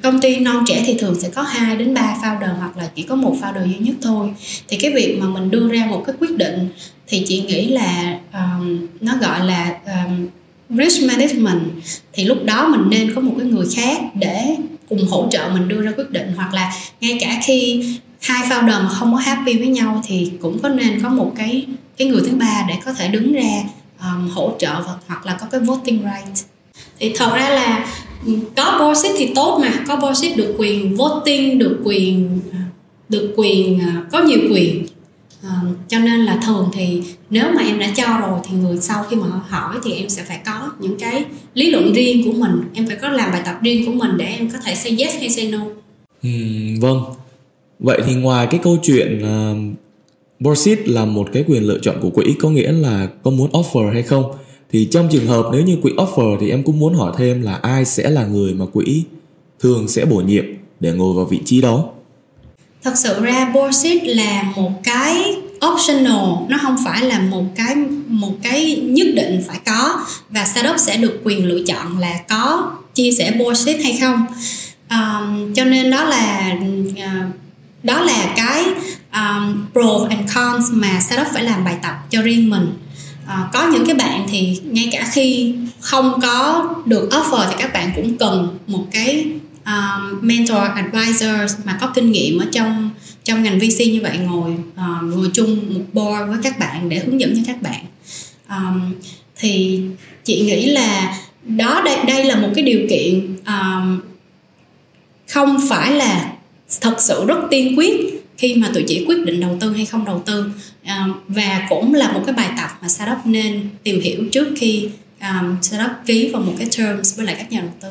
công 0.03 0.21
ty 0.21 0.37
non 0.37 0.65
trẻ 0.67 0.83
thì 0.87 0.95
thường 0.99 1.21
sẽ 1.21 1.29
có 1.29 1.43
2 1.43 1.77
đến 1.77 1.95
3 1.95 2.17
founder 2.23 2.55
hoặc 2.59 2.77
là 2.77 2.91
chỉ 2.95 3.03
có 3.03 3.15
một 3.15 3.37
founder 3.41 3.67
duy 3.67 3.79
nhất 3.79 3.97
thôi. 4.03 4.31
Thì 4.69 4.77
cái 4.77 4.93
việc 4.93 5.19
mà 5.21 5.27
mình 5.27 5.51
đưa 5.51 5.69
ra 5.69 5.87
một 5.87 6.03
cái 6.07 6.15
quyết 6.21 6.37
định 6.37 6.69
thì 7.07 7.25
chị 7.27 7.43
nghĩ 7.43 7.69
là 7.69 8.19
um, 8.33 8.87
nó 9.01 9.17
gọi 9.21 9.47
là 9.47 9.79
um, 9.87 10.27
risk 10.79 11.03
management. 11.03 11.61
Thì 12.13 12.25
lúc 12.25 12.45
đó 12.45 12.69
mình 12.69 12.91
nên 12.91 13.15
có 13.15 13.21
một 13.21 13.35
cái 13.39 13.47
người 13.47 13.67
khác 13.77 14.01
để 14.15 14.57
cùng 14.89 15.07
hỗ 15.09 15.29
trợ 15.31 15.51
mình 15.53 15.69
đưa 15.69 15.83
ra 15.83 15.93
quyết 15.97 16.11
định 16.11 16.33
hoặc 16.37 16.55
là 16.55 16.73
ngay 17.01 17.19
cả 17.21 17.41
khi 17.45 17.85
hai 18.21 18.49
founder 18.49 18.83
mà 18.83 18.89
không 18.89 19.13
có 19.13 19.19
happy 19.19 19.59
với 19.59 19.67
nhau 19.67 20.03
thì 20.07 20.33
cũng 20.43 20.59
có 20.59 20.69
nên 20.69 21.03
có 21.03 21.09
một 21.09 21.33
cái 21.37 21.67
cái 21.97 22.09
người 22.09 22.23
thứ 22.27 22.37
ba 22.37 22.65
để 22.69 22.75
có 22.85 22.93
thể 22.93 23.09
đứng 23.09 23.33
ra 23.33 23.63
um, 24.01 24.29
hỗ 24.29 24.53
trợ 24.59 24.75
hoặc 25.07 25.27
là 25.27 25.39
có 25.41 25.47
cái 25.51 25.61
voting 25.61 26.03
right 26.03 26.47
thì 26.99 27.13
thật 27.17 27.31
ra 27.35 27.49
là 27.49 27.87
có 28.57 28.79
board 28.81 29.03
seat 29.03 29.15
thì 29.19 29.33
tốt 29.35 29.59
mà 29.63 29.85
có 29.89 29.97
board 29.97 30.23
seat 30.23 30.37
được 30.37 30.55
quyền 30.59 30.97
voting 30.97 31.59
được 31.59 31.81
quyền 31.85 32.41
được 33.09 33.35
quyền 33.37 33.81
à, 33.81 34.03
có 34.13 34.23
nhiều 34.23 34.39
quyền. 34.53 34.87
À, 35.43 35.61
cho 35.89 35.99
nên 35.99 36.21
là 36.21 36.39
thường 36.47 36.69
thì 36.73 37.03
nếu 37.31 37.45
mà 37.57 37.63
em 37.63 37.79
đã 37.79 37.89
cho 37.97 38.19
rồi 38.21 38.41
thì 38.45 38.57
người 38.57 38.79
sau 38.81 39.05
khi 39.11 39.17
mà 39.17 39.27
họ 39.27 39.41
hỏi 39.49 39.77
thì 39.85 39.93
em 39.93 40.09
sẽ 40.09 40.23
phải 40.23 40.41
có 40.47 40.73
những 40.81 40.99
cái 40.99 41.25
lý 41.55 41.71
luận 41.71 41.93
riêng 41.93 42.25
của 42.25 42.33
mình. 42.33 42.63
Em 42.75 42.87
phải 42.87 42.97
có 42.97 43.09
làm 43.09 43.31
bài 43.31 43.43
tập 43.45 43.59
riêng 43.63 43.87
của 43.87 43.93
mình 43.93 44.11
để 44.17 44.25
em 44.25 44.51
có 44.51 44.59
thể 44.65 44.75
say 44.75 44.97
yes 44.99 45.15
hay 45.19 45.31
say 45.31 45.49
no. 45.49 45.61
Ừ, 46.23 46.31
vâng 46.81 47.03
vậy 47.79 48.01
thì 48.07 48.15
ngoài 48.15 48.47
cái 48.51 48.61
câu 48.63 48.77
chuyện 48.83 49.23
ờ, 49.23 49.53
uh, 49.53 49.57
Borsit 50.41 50.89
là 50.89 51.05
một 51.05 51.29
cái 51.33 51.45
quyền 51.47 51.63
lựa 51.63 51.79
chọn 51.83 51.97
của 52.01 52.11
quỹ 52.11 52.35
có 52.41 52.51
nghĩa 52.51 52.73
là 52.73 53.09
có 53.23 53.31
muốn 53.31 53.51
offer 53.51 53.93
hay 53.93 54.03
không? 54.03 54.25
Thì 54.73 54.89
trong 54.91 55.09
trường 55.13 55.27
hợp 55.27 55.47
nếu 55.53 55.63
như 55.63 55.77
quỹ 55.83 55.93
offer 55.93 56.37
thì 56.41 56.51
em 56.51 56.63
cũng 56.63 56.79
muốn 56.79 56.95
hỏi 56.95 57.13
thêm 57.19 57.43
là 57.43 57.55
ai 57.55 57.85
sẽ 57.85 58.11
là 58.11 58.27
người 58.27 58.55
mà 58.55 58.67
quỹ 58.67 59.03
thường 59.61 59.89
sẽ 59.89 60.05
bổ 60.05 60.17
nhiệm 60.17 60.45
để 60.81 60.93
ngồi 60.93 61.15
vào 61.15 61.25
vị 61.25 61.41
trí 61.45 61.61
đó? 61.61 61.85
Thật 62.83 62.93
sự 62.97 63.21
ra 63.21 63.53
borsit 63.55 64.03
là 64.05 64.53
một 64.57 64.71
cái 64.85 65.35
optional 65.73 66.47
nó 66.49 66.59
không 66.63 66.77
phải 66.85 67.03
là 67.03 67.21
một 67.21 67.45
cái 67.57 67.75
một 68.07 68.33
cái 68.43 68.77
nhất 68.77 69.07
định 69.15 69.41
phải 69.47 69.61
có 69.67 70.07
và 70.31 70.45
startup 70.45 70.77
sẽ 70.79 70.97
được 70.97 71.21
quyền 71.25 71.47
lựa 71.47 71.61
chọn 71.67 71.99
là 71.99 72.21
có 72.29 72.73
chia 72.95 73.11
sẻ 73.19 73.33
borsit 73.39 73.77
hay 73.83 73.99
không. 74.01 74.27
Um, 74.91 75.55
cho 75.55 75.65
nên 75.65 75.91
đó 75.91 76.05
là 76.05 76.59
uh, 76.91 77.48
đó 77.83 78.01
là 78.01 78.35
cái 78.37 78.65
um, 79.13 79.67
pro 79.73 80.07
and 80.11 80.35
cons 80.35 80.67
mà 80.73 81.01
startup 81.01 81.27
phải 81.35 81.45
làm 81.45 81.65
bài 81.65 81.77
tập 81.83 81.95
cho 82.11 82.23
riêng 82.23 82.51
mình. 82.51 82.73
À, 83.27 83.49
có 83.53 83.67
những 83.73 83.87
cái 83.87 83.95
bạn 83.95 84.27
thì 84.31 84.61
ngay 84.65 84.89
cả 84.93 85.09
khi 85.13 85.55
không 85.81 86.21
có 86.23 86.69
được 86.85 87.09
offer 87.11 87.47
thì 87.49 87.55
các 87.59 87.73
bạn 87.73 87.91
cũng 87.97 88.19
cần 88.19 88.59
một 88.67 88.85
cái 88.91 89.27
um, 89.67 90.19
mentor 90.21 90.59
advisor 90.75 91.57
mà 91.65 91.79
có 91.81 91.87
kinh 91.95 92.13
nghiệm 92.13 92.39
ở 92.39 92.47
trong 92.53 92.91
trong 93.25 93.43
ngành 93.43 93.59
VC 93.59 93.79
như 93.79 94.01
vậy 94.03 94.19
ngồi 94.19 94.51
uh, 94.53 95.03
ngồi 95.03 95.31
chung 95.35 95.75
một 95.75 95.85
board 95.93 96.29
với 96.29 96.39
các 96.43 96.59
bạn 96.59 96.89
để 96.89 96.99
hướng 96.99 97.21
dẫn 97.21 97.35
cho 97.37 97.43
các 97.47 97.63
bạn. 97.63 97.85
Um, 98.49 98.95
thì 99.37 99.81
chị 100.25 100.41
nghĩ 100.41 100.67
là 100.67 101.19
đó 101.45 101.83
đây 101.85 101.97
đây 102.07 102.25
là 102.25 102.37
một 102.37 102.49
cái 102.55 102.65
điều 102.65 102.81
kiện 102.91 103.37
um, 103.47 104.01
không 105.29 105.69
phải 105.69 105.93
là 105.93 106.33
thật 106.81 106.95
sự 106.99 107.25
rất 107.27 107.39
tiên 107.51 107.79
quyết 107.79 108.19
khi 108.37 108.55
mà 108.55 108.71
tụi 108.75 108.85
chị 108.89 109.05
quyết 109.09 109.25
định 109.25 109.41
đầu 109.41 109.57
tư 109.61 109.73
hay 109.73 109.87
không 109.87 110.05
đầu 110.05 110.23
tư. 110.27 110.45
À, 110.85 111.07
và 111.29 111.67
cũng 111.69 111.95
là 111.95 112.13
một 112.13 112.23
cái 112.27 112.35
bài 112.35 112.51
tập 112.57 112.71
mà 112.83 112.89
startup 112.89 113.19
nên 113.25 113.61
tìm 113.83 114.01
hiểu 114.01 114.25
trước 114.33 114.49
khi 114.57 114.89
um, 115.21 115.57
startup 115.63 115.91
ký 116.07 116.29
vào 116.29 116.43
một 116.43 116.53
cái 116.59 116.69
terms 116.77 117.17
với 117.17 117.27
lại 117.27 117.35
các 117.39 117.53
nhà 117.53 117.61
đầu 117.61 117.71
tư. 117.81 117.89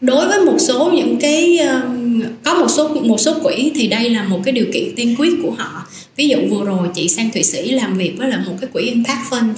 Đối 0.00 0.28
với 0.28 0.40
một 0.40 0.56
số 0.58 0.92
những 0.94 1.16
cái 1.20 1.58
um, 1.58 2.22
có 2.42 2.54
một 2.54 2.70
số 2.70 2.88
một 2.88 3.20
số 3.20 3.34
quỹ 3.42 3.72
thì 3.74 3.86
đây 3.86 4.10
là 4.10 4.22
một 4.24 4.40
cái 4.44 4.52
điều 4.52 4.66
kiện 4.74 4.94
tiên 4.96 5.14
quyết 5.18 5.32
của 5.42 5.50
họ. 5.50 5.86
Ví 6.16 6.28
dụ 6.28 6.36
vừa 6.50 6.64
rồi 6.64 6.88
chị 6.94 7.08
sang 7.08 7.30
thụy 7.30 7.42
sĩ 7.42 7.70
làm 7.70 7.98
việc 7.98 8.14
với 8.18 8.28
là 8.28 8.36
một 8.46 8.52
cái 8.60 8.70
quỹ 8.72 8.82
impact 8.82 9.30
fund. 9.30 9.52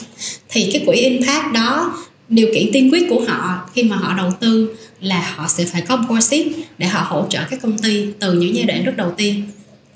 Thì 0.48 0.70
cái 0.72 0.82
quỹ 0.86 0.96
impact 0.96 1.52
đó 1.54 1.94
điều 2.28 2.48
kiện 2.54 2.66
tiên 2.72 2.92
quyết 2.92 3.06
của 3.10 3.24
họ 3.28 3.68
khi 3.74 3.82
mà 3.82 3.96
họ 3.96 4.14
đầu 4.16 4.32
tư 4.40 4.76
là 5.00 5.32
họ 5.36 5.48
sẽ 5.48 5.64
phải 5.64 5.82
có 5.82 5.96
board 5.96 6.34
để 6.78 6.86
họ 6.86 7.06
hỗ 7.08 7.26
trợ 7.30 7.40
các 7.50 7.62
công 7.62 7.78
ty 7.78 8.06
từ 8.18 8.32
những 8.32 8.54
giai 8.54 8.64
đoạn 8.64 8.84
rất 8.84 8.96
đầu 8.96 9.10
tiên. 9.16 9.42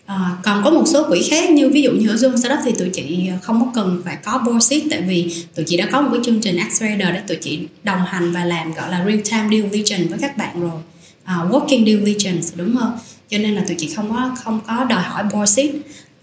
À, 0.06 0.36
còn 0.42 0.64
có 0.64 0.70
một 0.70 0.84
số 0.86 1.08
quỹ 1.08 1.22
khác 1.30 1.50
như 1.50 1.68
ví 1.68 1.82
dụ 1.82 1.92
như 1.92 2.08
ở 2.08 2.14
Zoom 2.14 2.36
Startup 2.36 2.58
thì 2.64 2.72
tụi 2.72 2.88
chị 2.88 3.30
không 3.42 3.60
có 3.60 3.66
cần 3.74 4.02
phải 4.04 4.16
có 4.24 4.38
board 4.38 4.66
seat 4.70 4.82
tại 4.90 5.02
vì 5.02 5.34
tụi 5.54 5.64
chị 5.68 5.76
đã 5.76 5.88
có 5.92 6.00
một 6.00 6.08
cái 6.12 6.20
chương 6.24 6.40
trình 6.40 6.56
accelerator 6.56 7.14
để 7.14 7.20
tụi 7.28 7.36
chị 7.36 7.58
đồng 7.82 8.00
hành 8.06 8.32
và 8.32 8.44
làm 8.44 8.72
gọi 8.74 8.90
là 8.90 9.04
real 9.04 9.20
time 9.20 9.48
due 9.50 9.68
diligence 9.70 10.08
với 10.08 10.18
các 10.18 10.36
bạn 10.36 10.60
rồi. 10.60 10.80
À, 11.24 11.36
working 11.50 11.84
due 11.86 12.04
diligence 12.04 12.48
đúng 12.56 12.76
không? 12.80 12.98
Cho 13.30 13.38
nên 13.38 13.54
là 13.54 13.64
tụi 13.68 13.76
chị 13.78 13.88
không 13.96 14.10
có 14.10 14.30
không 14.44 14.60
có 14.66 14.84
đòi 14.84 15.02
hỏi 15.02 15.24
board 15.32 15.56
seat. 15.56 15.70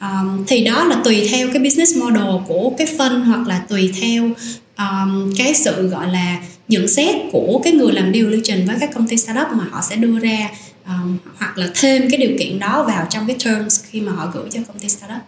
Um, 0.01 0.45
thì 0.47 0.63
đó 0.63 0.83
là 0.83 1.01
tùy 1.03 1.27
theo 1.31 1.47
cái 1.53 1.63
business 1.63 1.97
model 1.97 2.43
của 2.47 2.71
cái 2.77 2.87
phân 2.97 3.21
hoặc 3.21 3.47
là 3.47 3.59
tùy 3.69 3.91
theo 4.01 4.29
um, 4.77 5.33
cái 5.37 5.53
sự 5.53 5.87
gọi 5.87 6.11
là 6.11 6.43
nhận 6.67 6.87
xét 6.87 7.15
của 7.31 7.61
cái 7.63 7.73
người 7.73 7.93
làm 7.93 8.13
due 8.13 8.21
diligence 8.21 8.65
với 8.65 8.75
các 8.79 8.89
công 8.93 9.07
ty 9.07 9.17
startup 9.17 9.47
mà 9.51 9.63
họ 9.71 9.81
sẽ 9.89 9.95
đưa 9.95 10.19
ra 10.19 10.49
um, 10.85 11.17
hoặc 11.37 11.57
là 11.57 11.69
thêm 11.75 12.09
cái 12.09 12.17
điều 12.19 12.37
kiện 12.39 12.59
đó 12.59 12.85
vào 12.87 13.07
trong 13.09 13.27
cái 13.27 13.35
terms 13.45 13.83
khi 13.83 14.01
mà 14.01 14.11
họ 14.11 14.31
gửi 14.33 14.49
cho 14.51 14.59
công 14.67 14.79
ty 14.79 14.89
startup 14.89 15.21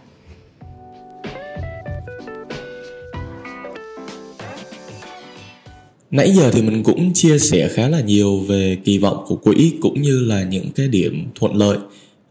Nãy 6.11 6.31
giờ 6.31 6.51
thì 6.51 6.61
mình 6.61 6.83
cũng 6.83 7.13
chia 7.13 7.39
sẻ 7.39 7.69
khá 7.73 7.87
là 7.89 8.01
nhiều 8.01 8.39
về 8.39 8.77
kỳ 8.85 8.97
vọng 8.97 9.25
của 9.27 9.35
quỹ 9.35 9.73
cũng 9.81 10.01
như 10.01 10.19
là 10.19 10.43
những 10.43 10.71
cái 10.75 10.87
điểm 10.87 11.27
thuận 11.35 11.55
lợi 11.55 11.77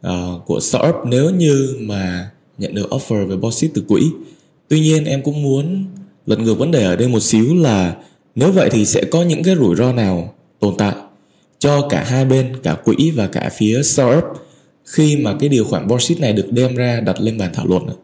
uh, 0.07 0.47
của 0.47 0.61
startup 0.61 0.95
nếu 1.07 1.31
như 1.31 1.77
mà 1.81 2.31
nhận 2.59 2.75
được 2.75 2.91
offer 2.91 3.27
về 3.27 3.37
bossip 3.37 3.71
từ 3.75 3.83
quỹ. 3.89 4.03
Tuy 4.69 4.81
nhiên 4.81 5.05
em 5.05 5.23
cũng 5.23 5.43
muốn 5.43 5.85
lật 6.29 6.39
ngược 6.39 6.59
vấn 6.59 6.71
đề 6.71 6.85
ở 6.85 6.97
đây 6.97 7.09
một 7.09 7.21
xíu 7.21 7.55
là 7.55 7.95
nếu 8.35 8.53
vậy 8.53 8.69
thì 8.73 8.85
sẽ 8.85 9.05
có 9.11 9.23
những 9.23 9.43
cái 9.43 9.57
rủi 9.57 9.77
ro 9.77 9.93
nào 9.93 10.35
tồn 10.61 10.75
tại 10.79 10.93
cho 11.59 11.89
cả 11.91 12.05
hai 12.09 12.25
bên, 12.25 12.53
cả 12.63 12.77
quỹ 12.85 13.11
và 13.11 13.27
cả 13.27 13.51
phía 13.57 13.83
startup 13.83 14.25
khi 14.85 15.17
mà 15.17 15.35
cái 15.41 15.49
điều 15.49 15.65
khoản 15.65 15.89
bossit 15.89 16.21
này 16.21 16.33
được 16.33 16.53
đem 16.53 16.77
ra 16.77 17.01
đặt 17.01 17.21
lên 17.21 17.39
bàn 17.39 17.51
thảo 17.55 17.67
luận 17.67 17.87
ạ? 17.87 17.97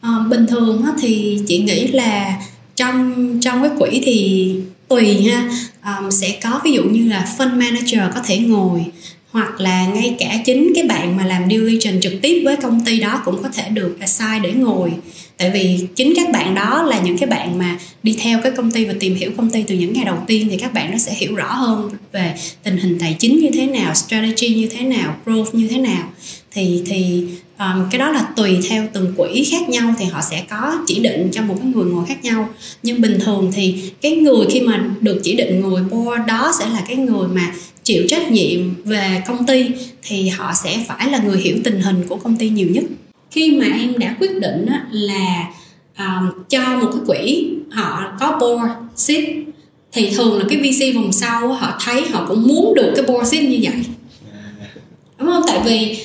À, 0.00 0.10
bình 0.30 0.46
thường 0.46 0.84
thì 1.00 1.40
chị 1.46 1.58
nghĩ 1.58 1.86
là 1.86 2.42
trong 2.76 3.14
trong 3.40 3.62
cái 3.62 3.70
quỹ 3.78 4.02
thì 4.04 4.54
tùy 4.88 5.22
ha 5.22 5.50
um, 5.84 6.10
sẽ 6.10 6.38
có 6.42 6.60
ví 6.64 6.72
dụ 6.72 6.82
như 6.82 7.08
là 7.08 7.34
fund 7.38 7.50
manager 7.50 8.14
có 8.14 8.20
thể 8.26 8.38
ngồi 8.38 8.84
hoặc 9.30 9.60
là 9.60 9.86
ngay 9.86 10.16
cả 10.18 10.38
chính 10.44 10.72
cái 10.74 10.84
bạn 10.84 11.16
mà 11.16 11.26
làm 11.26 11.50
diligence 11.50 12.00
trực 12.00 12.12
tiếp 12.22 12.42
với 12.44 12.56
công 12.56 12.84
ty 12.84 13.00
đó 13.00 13.22
cũng 13.24 13.42
có 13.42 13.48
thể 13.54 13.68
được 13.68 13.96
assign 14.00 14.42
để 14.42 14.52
ngồi 14.52 14.92
tại 15.38 15.50
vì 15.50 15.86
chính 15.96 16.12
các 16.16 16.30
bạn 16.32 16.54
đó 16.54 16.82
là 16.82 17.00
những 17.00 17.18
cái 17.18 17.28
bạn 17.28 17.58
mà 17.58 17.78
đi 18.02 18.16
theo 18.20 18.40
cái 18.42 18.52
công 18.56 18.70
ty 18.70 18.84
và 18.84 18.94
tìm 19.00 19.14
hiểu 19.14 19.30
công 19.36 19.50
ty 19.50 19.62
từ 19.62 19.74
những 19.74 19.92
ngày 19.92 20.04
đầu 20.04 20.18
tiên 20.26 20.48
thì 20.50 20.56
các 20.56 20.72
bạn 20.72 20.90
nó 20.90 20.98
sẽ 20.98 21.14
hiểu 21.14 21.34
rõ 21.34 21.52
hơn 21.52 21.90
về 22.12 22.34
tình 22.62 22.76
hình 22.76 22.98
tài 23.00 23.16
chính 23.18 23.40
như 23.40 23.50
thế 23.54 23.66
nào 23.66 23.94
strategy 23.94 24.48
như 24.48 24.66
thế 24.66 24.80
nào 24.80 25.16
growth 25.26 25.50
như 25.52 25.68
thế 25.68 25.78
nào. 25.78 26.12
Thì 26.52 26.82
thì 26.86 27.24
um, 27.58 27.90
cái 27.90 27.98
đó 27.98 28.10
là 28.10 28.28
tùy 28.36 28.58
theo 28.68 28.86
từng 28.92 29.14
quỹ 29.16 29.44
khác 29.50 29.68
nhau 29.68 29.94
thì 29.98 30.04
họ 30.04 30.20
sẽ 30.30 30.42
có 30.50 30.78
chỉ 30.86 31.00
định 31.00 31.28
cho 31.32 31.42
một 31.42 31.54
cái 31.58 31.72
người 31.74 31.84
ngồi 31.84 32.06
khác 32.06 32.24
nhau. 32.24 32.48
Nhưng 32.82 33.00
bình 33.00 33.18
thường 33.20 33.52
thì 33.54 33.92
cái 34.00 34.12
người 34.12 34.46
khi 34.50 34.60
mà 34.60 34.84
được 35.00 35.20
chỉ 35.22 35.34
định 35.34 35.60
ngồi 35.60 35.82
board 35.82 36.26
đó 36.26 36.52
sẽ 36.58 36.66
là 36.66 36.84
cái 36.88 36.96
người 36.96 37.28
mà 37.28 37.52
chịu 37.82 38.04
trách 38.08 38.30
nhiệm 38.30 38.84
về 38.84 39.22
công 39.26 39.46
ty 39.46 39.70
thì 40.02 40.28
họ 40.28 40.52
sẽ 40.64 40.84
phải 40.88 41.10
là 41.10 41.18
người 41.18 41.38
hiểu 41.38 41.56
tình 41.64 41.80
hình 41.80 42.04
của 42.08 42.16
công 42.16 42.36
ty 42.36 42.48
nhiều 42.48 42.68
nhất 42.70 42.84
khi 43.34 43.50
mà 43.50 43.66
em 43.66 43.98
đã 43.98 44.16
quyết 44.20 44.40
định 44.40 44.66
là 44.90 45.44
um, 45.98 46.30
cho 46.48 46.78
một 46.80 46.88
cái 46.92 47.00
quỹ 47.06 47.48
họ 47.70 48.12
có 48.20 48.38
board 48.40 48.72
seat 48.96 49.24
thì 49.92 50.10
thường 50.10 50.38
là 50.38 50.44
cái 50.48 50.58
VC 50.58 50.94
vòng 50.94 51.12
sau 51.12 51.48
họ 51.48 51.78
thấy 51.84 52.08
họ 52.08 52.24
cũng 52.28 52.48
muốn 52.48 52.74
được 52.74 52.92
cái 52.96 53.04
board 53.04 53.30
seat 53.30 53.44
như 53.44 53.58
vậy. 53.62 53.74
Đúng 55.18 55.28
không? 55.28 55.42
Tại 55.46 55.60
vì 55.64 55.98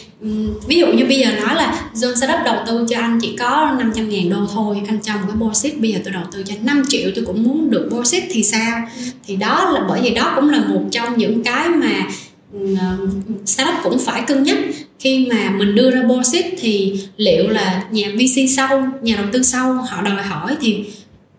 ví 0.68 0.80
dụ 0.80 0.88
như 0.88 1.06
bây 1.06 1.20
giờ 1.20 1.32
nói 1.32 1.56
là 1.56 1.90
Zone 1.94 2.16
Startup 2.16 2.40
đầu 2.46 2.56
tư 2.68 2.86
cho 2.90 3.00
anh 3.00 3.20
chỉ 3.22 3.36
có 3.40 3.76
500 3.80 4.10
ngàn 4.10 4.30
đô 4.30 4.38
thôi 4.54 4.82
anh 4.88 5.00
cho 5.02 5.14
một 5.14 5.24
cái 5.28 5.36
board 5.36 5.58
seat 5.58 5.78
bây 5.78 5.92
giờ 5.92 6.00
tôi 6.04 6.14
đầu 6.14 6.24
tư 6.32 6.44
cho 6.46 6.56
5 6.64 6.84
triệu 6.88 7.10
tôi 7.16 7.26
cũng 7.26 7.44
muốn 7.44 7.70
được 7.70 7.90
board 7.92 8.12
seat 8.12 8.24
thì 8.30 8.44
sao? 8.44 8.82
Thì 9.28 9.36
đó 9.36 9.72
là 9.74 9.86
bởi 9.90 10.02
vì 10.02 10.10
đó 10.10 10.34
cũng 10.36 10.50
là 10.50 10.60
một 10.60 10.82
trong 10.92 11.18
những 11.18 11.44
cái 11.44 11.70
mà 11.70 12.08
À, 12.54 12.98
startup 13.46 13.76
cũng 13.84 14.00
phải 14.00 14.22
cân 14.28 14.44
nhắc. 14.44 14.58
Khi 15.00 15.28
mà 15.32 15.50
mình 15.58 15.76
đưa 15.76 15.92
ra 15.92 16.02
board 16.04 16.36
thì 16.60 17.02
liệu 17.18 17.50
là 17.50 17.84
nhà 17.92 18.08
VC 18.16 18.50
sau, 18.56 18.92
nhà 19.02 19.16
đầu 19.16 19.26
tư 19.32 19.44
sau 19.44 19.74
họ 19.74 20.02
đòi 20.02 20.24
hỏi 20.24 20.56
thì 20.62 20.86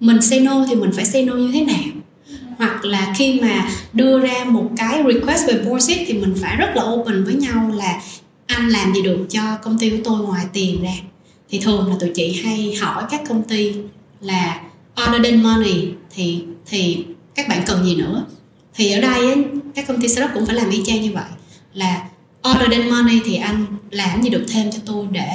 mình 0.00 0.22
say 0.22 0.40
no 0.40 0.64
thì 0.68 0.74
mình 0.74 0.90
phải 0.92 1.04
say 1.04 1.24
no 1.24 1.34
như 1.34 1.50
thế 1.52 1.60
nào? 1.60 2.02
Hoặc 2.58 2.84
là 2.84 3.14
khi 3.18 3.40
mà 3.40 3.68
đưa 3.92 4.20
ra 4.20 4.44
một 4.44 4.70
cái 4.76 5.02
request 5.12 5.46
về 5.48 5.62
board 5.64 5.90
thì 6.06 6.14
mình 6.14 6.34
phải 6.40 6.56
rất 6.56 6.70
là 6.74 6.82
open 6.82 7.24
với 7.24 7.34
nhau 7.34 7.72
là 7.74 8.00
anh 8.46 8.68
làm 8.68 8.94
gì 8.94 9.02
được 9.02 9.26
cho 9.30 9.40
công 9.62 9.78
ty 9.78 9.90
của 9.90 9.96
tôi 10.04 10.18
ngoài 10.18 10.44
tiền 10.52 10.82
ra 10.82 10.94
thì 11.50 11.58
thường 11.58 11.88
là 11.88 11.96
tụi 12.00 12.10
chị 12.14 12.42
hay 12.44 12.74
hỏi 12.80 13.04
các 13.10 13.22
công 13.28 13.42
ty 13.42 13.72
là 14.20 14.60
other 15.06 15.24
than 15.24 15.42
money 15.42 15.88
thì 16.14 16.42
thì 16.66 17.04
các 17.34 17.48
bạn 17.48 17.62
cần 17.66 17.84
gì 17.84 17.96
nữa? 17.96 18.24
Thì 18.80 18.92
ở 18.92 19.00
đây 19.00 19.20
ấy, 19.20 19.36
các 19.74 19.86
công 19.88 20.00
ty 20.00 20.08
startup 20.08 20.30
cũng 20.34 20.46
phải 20.46 20.54
làm 20.54 20.70
y 20.70 20.82
chang 20.86 21.02
như 21.02 21.12
vậy. 21.12 21.24
Là 21.74 22.02
order 22.50 22.70
than 22.72 22.90
money 22.90 23.20
thì 23.24 23.36
anh 23.36 23.66
làm 23.90 24.22
gì 24.22 24.30
được 24.30 24.44
thêm 24.52 24.70
cho 24.72 24.78
tôi 24.86 25.06
để 25.10 25.28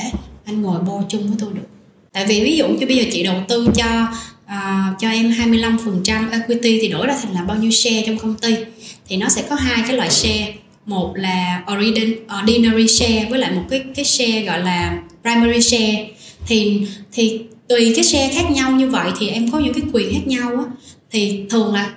anh 0.45 0.61
ngồi 0.61 0.79
bô 0.79 1.01
chung 1.09 1.27
với 1.27 1.37
tôi 1.39 1.53
được. 1.53 1.67
Tại 2.13 2.25
vì 2.25 2.43
ví 2.43 2.57
dụ 2.57 2.67
như 2.67 2.85
bây 2.85 2.97
giờ 2.97 3.03
chị 3.11 3.23
đầu 3.23 3.35
tư 3.47 3.67
cho 3.75 4.07
uh, 4.45 4.99
cho 4.99 5.09
em 5.09 5.31
25% 5.31 6.31
equity 6.31 6.79
thì 6.81 6.87
đổi 6.87 7.07
ra 7.07 7.17
thành 7.21 7.33
là 7.33 7.43
bao 7.43 7.57
nhiêu 7.57 7.71
share 7.71 8.03
trong 8.05 8.17
công 8.17 8.35
ty. 8.35 8.55
Thì 9.07 9.17
nó 9.17 9.29
sẽ 9.29 9.43
có 9.49 9.55
hai 9.55 9.83
cái 9.87 9.97
loại 9.97 10.09
share. 10.09 10.53
Một 10.85 11.13
là 11.15 11.63
ordinary 12.43 12.87
share 12.87 13.27
với 13.29 13.39
lại 13.39 13.51
một 13.51 13.63
cái 13.69 13.83
cái 13.95 14.05
share 14.05 14.41
gọi 14.41 14.59
là 14.59 15.01
primary 15.21 15.61
share. 15.61 16.07
Thì 16.47 16.87
thì 17.11 17.39
tùy 17.67 17.93
cái 17.95 18.03
share 18.03 18.33
khác 18.33 18.51
nhau 18.51 18.71
như 18.71 18.89
vậy 18.89 19.11
thì 19.19 19.27
em 19.27 19.51
có 19.51 19.59
những 19.59 19.73
cái 19.73 19.83
quyền 19.93 20.13
khác 20.13 20.27
nhau 20.27 20.51
á. 20.57 20.63
Thì 21.11 21.45
thường 21.49 21.73
là 21.73 21.93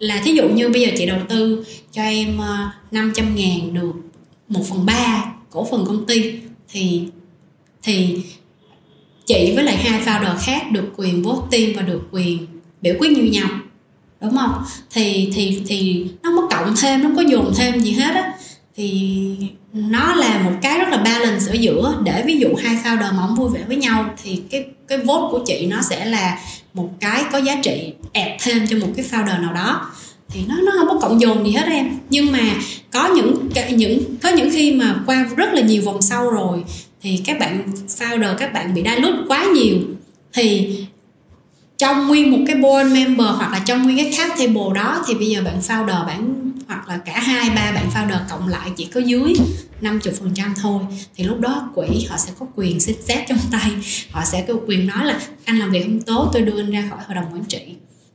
là 0.00 0.20
thí 0.24 0.32
dụ 0.32 0.48
như 0.48 0.68
bây 0.68 0.82
giờ 0.82 0.88
chị 0.96 1.06
đầu 1.06 1.18
tư 1.28 1.64
cho 1.92 2.02
em 2.02 2.38
ờ, 2.38 2.70
500 2.90 3.34
ngàn 3.34 3.74
được 3.74 3.92
1 4.48 4.60
phần 4.68 4.86
3 4.86 5.24
cổ 5.50 5.66
phần 5.70 5.84
công 5.86 6.06
ty, 6.06 6.34
thì 6.68 7.02
thì 7.82 8.22
chị 9.26 9.52
với 9.54 9.64
lại 9.64 9.76
hai 9.76 10.00
founder 10.00 10.36
khác 10.38 10.72
được 10.72 10.92
quyền 10.96 11.22
voting 11.22 11.76
và 11.76 11.82
được 11.82 12.02
quyền 12.10 12.46
biểu 12.82 12.94
quyết 12.98 13.12
như 13.12 13.22
nhau, 13.22 13.48
đúng 14.20 14.36
không? 14.36 14.62
Thì 14.90 15.30
thì 15.34 15.62
thì 15.66 16.06
nó 16.22 16.30
có 16.36 16.48
cộng 16.50 16.74
thêm, 16.82 17.02
nó 17.02 17.10
có 17.16 17.22
dồn 17.22 17.52
thêm 17.56 17.80
gì 17.80 17.92
hết 17.92 18.14
á. 18.14 18.32
Thì 18.76 19.20
nó 19.72 20.14
là 20.14 20.42
một 20.44 20.52
cái 20.62 20.78
rất 20.78 20.88
là 20.88 20.96
balance 20.96 21.46
ở 21.48 21.54
giữa. 21.54 21.98
Để 22.04 22.22
ví 22.26 22.38
dụ 22.38 22.48
hai 22.54 22.76
founder 22.76 23.14
mà 23.14 23.26
không 23.26 23.36
vui 23.36 23.48
vẻ 23.50 23.60
với 23.68 23.76
nhau 23.76 24.14
thì 24.22 24.42
cái 24.50 24.64
cái 24.88 24.98
vote 24.98 25.28
của 25.30 25.44
chị 25.46 25.66
nó 25.66 25.82
sẽ 25.90 26.04
là 26.04 26.38
một 26.74 26.90
cái 27.00 27.24
có 27.32 27.38
giá 27.38 27.56
trị 27.62 27.92
ẹp 28.12 28.36
thêm 28.40 28.66
cho 28.66 28.76
một 28.78 28.88
cái 28.96 29.06
founder 29.10 29.42
nào 29.42 29.52
đó. 29.54 29.90
Thì 30.28 30.40
nó 30.48 30.54
nó 30.62 30.72
không 30.78 30.88
có 30.88 30.98
cộng 31.00 31.20
dồn 31.20 31.46
gì 31.46 31.52
hết 31.52 31.66
em. 31.66 31.98
Nhưng 32.10 32.32
mà 32.32 32.38
có 32.92 33.08
những 33.08 33.48
những, 33.76 34.16
có 34.22 34.28
những 34.28 34.50
khi 34.50 34.72
mà 34.72 34.94
qua 35.06 35.26
rất 35.36 35.54
là 35.54 35.60
nhiều 35.60 35.82
vòng 35.82 36.02
sau 36.02 36.30
rồi, 36.30 36.64
thì 37.02 37.20
các 37.26 37.38
bạn 37.38 37.72
founder, 37.88 38.34
các 38.38 38.52
bạn 38.52 38.74
bị 38.74 38.82
dilute 38.82 39.18
quá 39.28 39.44
nhiều, 39.54 39.76
thì 40.32 40.76
trong 41.78 42.08
nguyên 42.08 42.30
một 42.30 42.38
cái 42.46 42.56
board 42.56 42.92
member 42.92 43.26
hoặc 43.26 43.52
là 43.52 43.62
trong 43.64 43.82
nguyên 43.82 43.96
cái 43.96 44.12
cap 44.18 44.38
table 44.38 44.74
đó, 44.74 45.04
thì 45.06 45.14
bây 45.14 45.26
giờ 45.26 45.42
bạn 45.44 45.60
founder, 45.68 46.06
bạn 46.06 46.49
hoặc 46.70 46.88
là 46.88 46.98
cả 46.98 47.20
hai 47.20 47.50
ba 47.50 47.72
bạn 47.72 47.90
founder 47.94 48.18
cộng 48.30 48.48
lại 48.48 48.70
chỉ 48.76 48.84
có 48.84 49.00
dưới 49.00 49.34
50% 49.82 50.54
thôi 50.62 50.80
thì 51.14 51.24
lúc 51.24 51.40
đó 51.40 51.70
quỹ 51.74 52.06
họ 52.10 52.16
sẽ 52.16 52.32
có 52.38 52.46
quyền 52.54 52.80
xin 52.80 52.96
xét 53.02 53.28
trong 53.28 53.38
tay. 53.50 53.70
Họ 54.10 54.24
sẽ 54.24 54.44
có 54.48 54.54
quyền 54.66 54.86
nói 54.86 55.06
là 55.06 55.20
anh 55.44 55.58
làm 55.58 55.70
việc 55.70 55.82
không 55.82 56.00
tốt 56.00 56.30
tôi 56.32 56.42
đưa 56.42 56.60
anh 56.60 56.70
ra 56.70 56.84
khỏi 56.90 56.98
hội 57.06 57.14
đồng 57.14 57.24
quản 57.32 57.44
trị. 57.44 57.60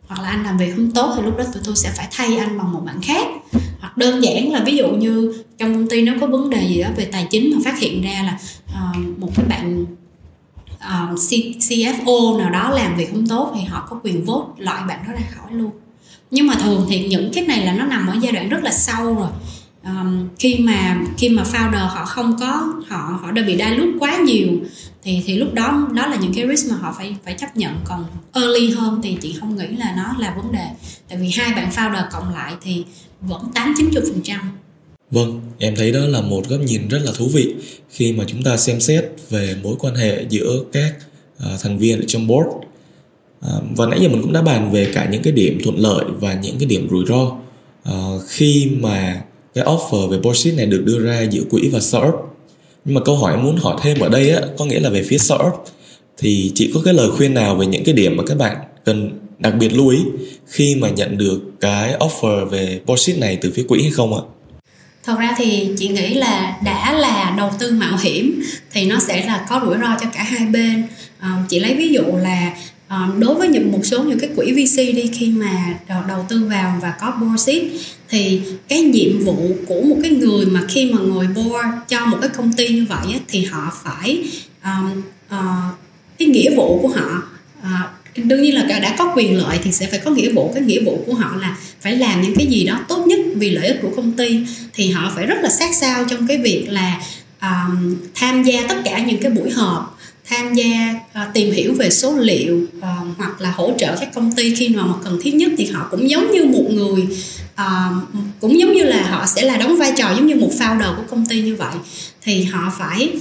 Hoặc 0.08 0.22
là 0.22 0.30
anh 0.30 0.44
làm 0.44 0.58
việc 0.58 0.76
không 0.76 0.92
tốt 0.92 1.14
thì 1.16 1.24
lúc 1.24 1.38
đó 1.38 1.44
tụi 1.54 1.64
tôi 1.66 1.76
sẽ 1.76 1.92
phải 1.98 2.08
thay 2.12 2.38
anh 2.38 2.58
bằng 2.58 2.72
một 2.72 2.82
bạn 2.86 3.02
khác. 3.02 3.28
Hoặc 3.80 3.98
đơn 3.98 4.24
giản 4.24 4.52
là 4.52 4.64
ví 4.66 4.78
dụ 4.78 4.90
như 4.90 5.44
trong 5.58 5.74
công 5.74 5.88
ty 5.88 6.02
nó 6.02 6.14
có 6.22 6.28
vấn 6.28 6.50
đề 6.50 6.68
gì 6.68 6.82
đó 6.82 6.90
về 6.98 7.06
tài 7.06 7.28
chính 7.30 7.52
mà 7.56 7.62
phát 7.66 7.80
hiện 7.80 8.02
ra 8.02 8.24
là 8.24 8.40
uh, 8.66 9.20
một 9.20 9.30
cái 9.36 9.46
bạn 9.46 9.86
ờ, 10.80 11.08
uh, 11.14 11.20
CFO 11.60 12.38
nào 12.38 12.50
đó 12.50 12.70
làm 12.70 12.98
việc 12.98 13.12
không 13.12 13.28
tốt 13.28 13.54
thì 13.56 13.64
họ 13.64 13.88
có 13.90 14.00
quyền 14.04 14.26
vote 14.26 14.48
loại 14.58 14.84
bạn 14.88 15.00
đó 15.08 15.14
ra 15.14 15.24
khỏi 15.36 15.54
luôn 15.54 15.72
nhưng 16.32 16.48
mà 16.48 16.56
thường 16.56 16.86
thì 16.90 17.08
những 17.08 17.32
cái 17.34 17.46
này 17.46 17.66
là 17.66 17.74
nó 17.74 17.86
nằm 17.86 18.08
ở 18.08 18.16
giai 18.22 18.32
đoạn 18.32 18.50
rất 18.50 18.64
là 18.64 18.72
sâu 18.72 19.16
rồi. 19.16 19.30
Um, 19.84 20.28
khi 20.40 20.58
mà 20.60 20.98
khi 21.18 21.30
mà 21.30 21.44
founder 21.44 21.88
họ 21.88 22.06
không 22.06 22.38
có 22.40 22.74
họ 22.88 23.20
họ 23.22 23.32
đã 23.32 23.42
bị 23.42 23.58
dilute 23.58 23.98
quá 24.00 24.18
nhiều 24.18 24.48
thì 25.04 25.22
thì 25.26 25.38
lúc 25.38 25.54
đó 25.54 25.88
đó 25.94 26.08
là 26.08 26.16
những 26.16 26.34
cái 26.34 26.48
risk 26.48 26.72
mà 26.72 26.78
họ 26.78 26.96
phải 26.98 27.16
phải 27.26 27.34
chấp 27.34 27.58
nhận. 27.58 27.76
Còn 27.84 28.06
early 28.34 28.70
hơn 28.70 29.00
thì 29.04 29.18
chị 29.22 29.36
không 29.40 29.56
nghĩ 29.56 29.68
là 29.78 29.94
nó 29.98 30.16
là 30.20 30.34
vấn 30.38 30.52
đề. 30.52 30.68
Tại 31.10 31.18
vì 31.18 31.30
hai 31.30 31.54
bạn 31.54 31.70
founder 31.76 32.04
cộng 32.12 32.34
lại 32.34 32.54
thì 32.62 32.84
vẫn 33.22 33.42
tám 33.54 33.74
chín 33.78 33.90
chục 33.94 34.04
phần 34.08 34.22
trăm. 34.24 34.52
Vâng, 35.12 35.42
em 35.60 35.76
thấy 35.76 35.92
đó 35.92 36.00
là 36.00 36.22
một 36.22 36.50
góc 36.50 36.60
nhìn 36.60 36.88
rất 36.88 37.02
là 37.04 37.12
thú 37.18 37.30
vị 37.34 37.56
khi 37.90 38.14
mà 38.14 38.24
chúng 38.28 38.44
ta 38.44 38.58
xem 38.58 38.80
xét 38.80 39.06
về 39.30 39.56
mối 39.64 39.76
quan 39.80 39.96
hệ 39.96 40.26
giữa 40.30 40.64
các 40.74 40.94
uh, 41.38 41.62
thành 41.62 41.78
viên 41.78 42.08
trong 42.08 42.28
board. 42.28 42.50
À, 43.48 43.54
và 43.76 43.86
nãy 43.86 44.00
giờ 44.02 44.10
mình 44.10 44.22
cũng 44.22 44.34
đã 44.34 44.42
bàn 44.42 44.72
về 44.72 44.92
cả 44.94 45.08
những 45.12 45.24
cái 45.24 45.34
điểm 45.34 45.60
thuận 45.64 45.80
lợi 45.80 46.06
và 46.20 46.34
những 46.34 46.56
cái 46.60 46.66
điểm 46.66 46.88
rủi 46.92 47.06
ro 47.08 47.32
à, 47.84 47.94
khi 48.28 48.68
mà 48.80 49.22
cái 49.54 49.64
offer 49.64 50.08
về 50.08 50.18
Borsit 50.18 50.56
này 50.56 50.66
được 50.66 50.84
đưa 50.86 51.00
ra 51.00 51.22
giữa 51.22 51.44
quỹ 51.50 51.70
và 51.70 51.80
startup. 51.80 52.16
nhưng 52.86 52.96
mà 52.96 53.02
câu 53.06 53.16
hỏi 53.16 53.34
em 53.34 53.44
muốn 53.44 53.58
hỏi 53.58 53.78
thêm 53.84 54.00
ở 54.00 54.10
đây 54.10 54.30
á 54.30 54.42
có 54.58 54.66
nghĩa 54.66 54.80
là 54.80 54.90
về 54.90 55.04
phía 55.04 55.18
startup 55.18 55.54
thì 56.18 56.52
chị 56.56 56.72
có 56.74 56.82
cái 56.86 56.94
lời 56.94 57.10
khuyên 57.12 57.34
nào 57.34 57.56
về 57.56 57.66
những 57.66 57.84
cái 57.84 57.96
điểm 57.96 58.18
mà 58.18 58.24
các 58.28 58.38
bạn 58.38 58.58
cần 58.86 59.20
đặc 59.40 59.54
biệt 59.60 59.74
lưu 59.74 59.88
ý 59.88 60.00
khi 60.48 60.76
mà 60.76 60.90
nhận 60.90 61.18
được 61.18 61.42
cái 61.62 61.96
offer 62.00 62.46
về 62.46 62.82
Borsit 62.86 63.18
này 63.18 63.38
từ 63.42 63.52
phía 63.56 63.64
quỹ 63.64 63.82
hay 63.82 63.92
không 63.92 64.14
ạ? 64.14 64.22
thật 65.04 65.16
ra 65.20 65.36
thì 65.38 65.70
chị 65.78 65.88
nghĩ 65.88 66.14
là 66.14 66.58
đã 66.64 66.94
là 66.94 67.34
đầu 67.38 67.52
tư 67.60 67.72
mạo 67.72 67.98
hiểm 68.02 68.44
thì 68.72 68.86
nó 68.86 69.00
sẽ 69.08 69.26
là 69.26 69.46
có 69.50 69.62
rủi 69.66 69.78
ro 69.78 69.98
cho 70.02 70.08
cả 70.14 70.24
hai 70.24 70.48
bên 70.48 70.84
à, 71.20 71.44
chị 71.50 71.60
lấy 71.60 71.76
ví 71.76 71.90
dụ 71.90 72.02
là 72.02 72.54
Ờ, 72.96 73.08
đối 73.20 73.36
với 73.36 73.48
những 73.48 73.72
một 73.72 73.80
số 73.84 74.04
những 74.04 74.20
cái 74.20 74.30
quỹ 74.36 74.52
VC 74.52 74.78
đi 74.78 75.10
khi 75.14 75.30
mà 75.30 75.80
đầu, 75.90 76.02
đầu 76.08 76.26
tư 76.30 76.48
vào 76.50 76.80
và 76.82 76.94
có 77.02 77.12
board 77.22 77.44
seat 77.44 77.64
thì 78.10 78.42
cái 78.68 78.82
nhiệm 78.82 79.24
vụ 79.26 79.50
của 79.68 79.82
một 79.82 79.98
cái 80.02 80.12
người 80.12 80.46
mà 80.46 80.62
khi 80.68 80.92
mà 80.94 81.00
ngồi 81.00 81.28
board 81.28 81.68
cho 81.88 82.06
một 82.06 82.18
cái 82.22 82.30
công 82.30 82.54
ty 82.54 82.68
như 82.68 82.86
vậy 82.90 83.14
á, 83.14 83.20
thì 83.28 83.46
họ 83.46 83.74
phải 83.84 84.24
um, 84.64 85.02
uh, 85.28 85.76
cái 86.20 86.28
nghĩa 86.28 86.56
vụ 86.56 86.80
của 86.82 86.88
họ 86.88 87.22
uh, 87.60 88.26
đương 88.26 88.42
nhiên 88.42 88.56
là 88.56 88.64
đã 88.64 88.96
có 88.98 89.14
quyền 89.16 89.38
lợi 89.38 89.60
thì 89.64 89.72
sẽ 89.72 89.88
phải 89.88 90.00
có 90.00 90.12
nghĩa 90.12 90.32
vụ. 90.32 90.52
Cái 90.54 90.64
nghĩa 90.64 90.84
vụ 90.86 91.04
của 91.06 91.14
họ 91.14 91.36
là 91.36 91.58
phải 91.82 91.96
làm 91.96 92.22
những 92.22 92.36
cái 92.36 92.48
gì 92.48 92.64
đó 92.64 92.80
tốt 92.88 93.06
nhất 93.08 93.20
vì 93.36 93.50
lợi 93.50 93.68
ích 93.68 93.80
của 93.82 93.90
công 93.96 94.12
ty. 94.12 94.40
Thì 94.74 94.92
họ 94.92 95.12
phải 95.16 95.26
rất 95.26 95.38
là 95.42 95.50
sát 95.50 95.76
sao 95.76 96.06
trong 96.10 96.28
cái 96.28 96.38
việc 96.38 96.68
là 96.70 97.02
um, 97.42 97.96
tham 98.16 98.44
gia 98.44 98.68
tất 98.68 98.76
cả 98.86 99.00
những 99.00 99.22
cái 99.22 99.32
buổi 99.32 99.52
họp 99.52 99.95
tham 100.30 100.54
gia 100.54 100.94
uh, 100.94 101.34
tìm 101.34 101.52
hiểu 101.52 101.74
về 101.74 101.90
số 101.90 102.18
liệu 102.18 102.68
uh, 102.78 102.84
hoặc 103.18 103.42
là 103.42 103.52
hỗ 103.52 103.74
trợ 103.78 103.96
các 104.00 104.14
công 104.14 104.32
ty 104.32 104.56
khi 104.56 104.68
nào 104.68 104.88
mà 104.88 104.94
cần 105.04 105.20
thiết 105.22 105.36
nhất 105.36 105.52
thì 105.58 105.66
họ 105.66 105.88
cũng 105.92 106.10
giống 106.10 106.32
như 106.32 106.46
một 106.46 106.66
người 106.70 107.08
uh, 107.62 108.04
cũng 108.40 108.60
giống 108.60 108.74
như 108.74 108.84
là 108.84 109.08
họ 109.10 109.26
sẽ 109.26 109.42
là 109.42 109.58
đóng 109.58 109.78
vai 109.78 109.94
trò 109.98 110.10
giống 110.16 110.28
như 110.28 110.36
một 110.36 110.52
founder 110.60 110.96
của 110.96 111.04
công 111.10 111.26
ty 111.26 111.42
như 111.42 111.56
vậy. 111.56 111.74
Thì 112.22 112.44
họ 112.44 112.74
phải 112.80 113.14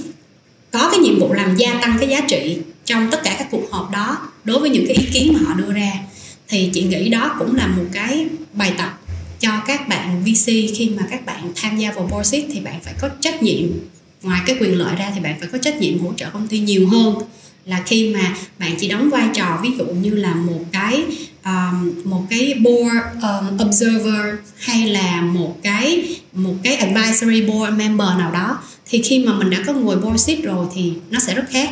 có 0.71 0.89
cái 0.91 0.99
nhiệm 0.99 1.19
vụ 1.19 1.33
làm 1.33 1.55
gia 1.55 1.79
tăng 1.81 1.97
cái 1.99 2.09
giá 2.09 2.21
trị 2.21 2.57
trong 2.85 3.11
tất 3.11 3.23
cả 3.23 3.35
các 3.39 3.47
cuộc 3.51 3.71
họp 3.71 3.91
đó 3.91 4.17
đối 4.43 4.59
với 4.59 4.69
những 4.69 4.87
cái 4.87 4.95
ý 4.95 5.05
kiến 5.13 5.33
mà 5.33 5.39
họ 5.45 5.53
đưa 5.53 5.73
ra. 5.73 5.91
Thì 6.47 6.69
chị 6.73 6.83
nghĩ 6.83 7.09
đó 7.09 7.35
cũng 7.39 7.55
là 7.55 7.67
một 7.67 7.85
cái 7.93 8.27
bài 8.53 8.73
tập 8.77 8.99
cho 9.39 9.49
các 9.67 9.87
bạn 9.87 10.23
VC 10.23 10.45
khi 10.45 10.91
mà 10.97 11.03
các 11.11 11.25
bạn 11.25 11.51
tham 11.55 11.77
gia 11.77 11.91
vào 11.91 12.09
board 12.11 12.31
seat 12.31 12.43
thì 12.53 12.59
bạn 12.59 12.79
phải 12.83 12.93
có 13.01 13.09
trách 13.19 13.43
nhiệm 13.43 13.67
ngoài 14.25 14.41
cái 14.45 14.55
quyền 14.59 14.77
lợi 14.77 14.95
ra 14.95 15.11
thì 15.15 15.21
bạn 15.21 15.35
phải 15.39 15.49
có 15.51 15.57
trách 15.57 15.81
nhiệm 15.81 15.99
hỗ 15.99 16.13
trợ 16.17 16.29
công 16.33 16.47
ty 16.47 16.59
nhiều 16.59 16.87
hơn. 16.87 17.15
Là 17.65 17.83
khi 17.85 18.13
mà 18.13 18.35
bạn 18.59 18.75
chỉ 18.79 18.87
đóng 18.87 19.09
vai 19.09 19.29
trò 19.33 19.59
ví 19.63 19.69
dụ 19.77 19.85
như 19.85 20.09
là 20.09 20.35
một 20.35 20.65
cái 20.71 21.03
um, 21.45 21.93
một 22.03 22.23
cái 22.29 22.53
board 22.53 22.95
um, 23.21 23.67
observer 23.67 24.35
hay 24.57 24.87
là 24.87 25.21
một 25.21 25.57
cái 25.63 26.17
một 26.33 26.53
cái 26.63 26.75
advisory 26.75 27.41
board 27.41 27.73
member 27.73 28.07
nào 28.07 28.31
đó 28.31 28.59
thì 28.85 29.01
khi 29.01 29.19
mà 29.19 29.33
mình 29.33 29.49
đã 29.49 29.63
có 29.67 29.73
ngồi 29.73 29.95
board 29.95 30.23
seat 30.23 30.43
rồi 30.43 30.67
thì 30.75 30.93
nó 31.09 31.19
sẽ 31.19 31.35
rất 31.35 31.45
khác. 31.49 31.69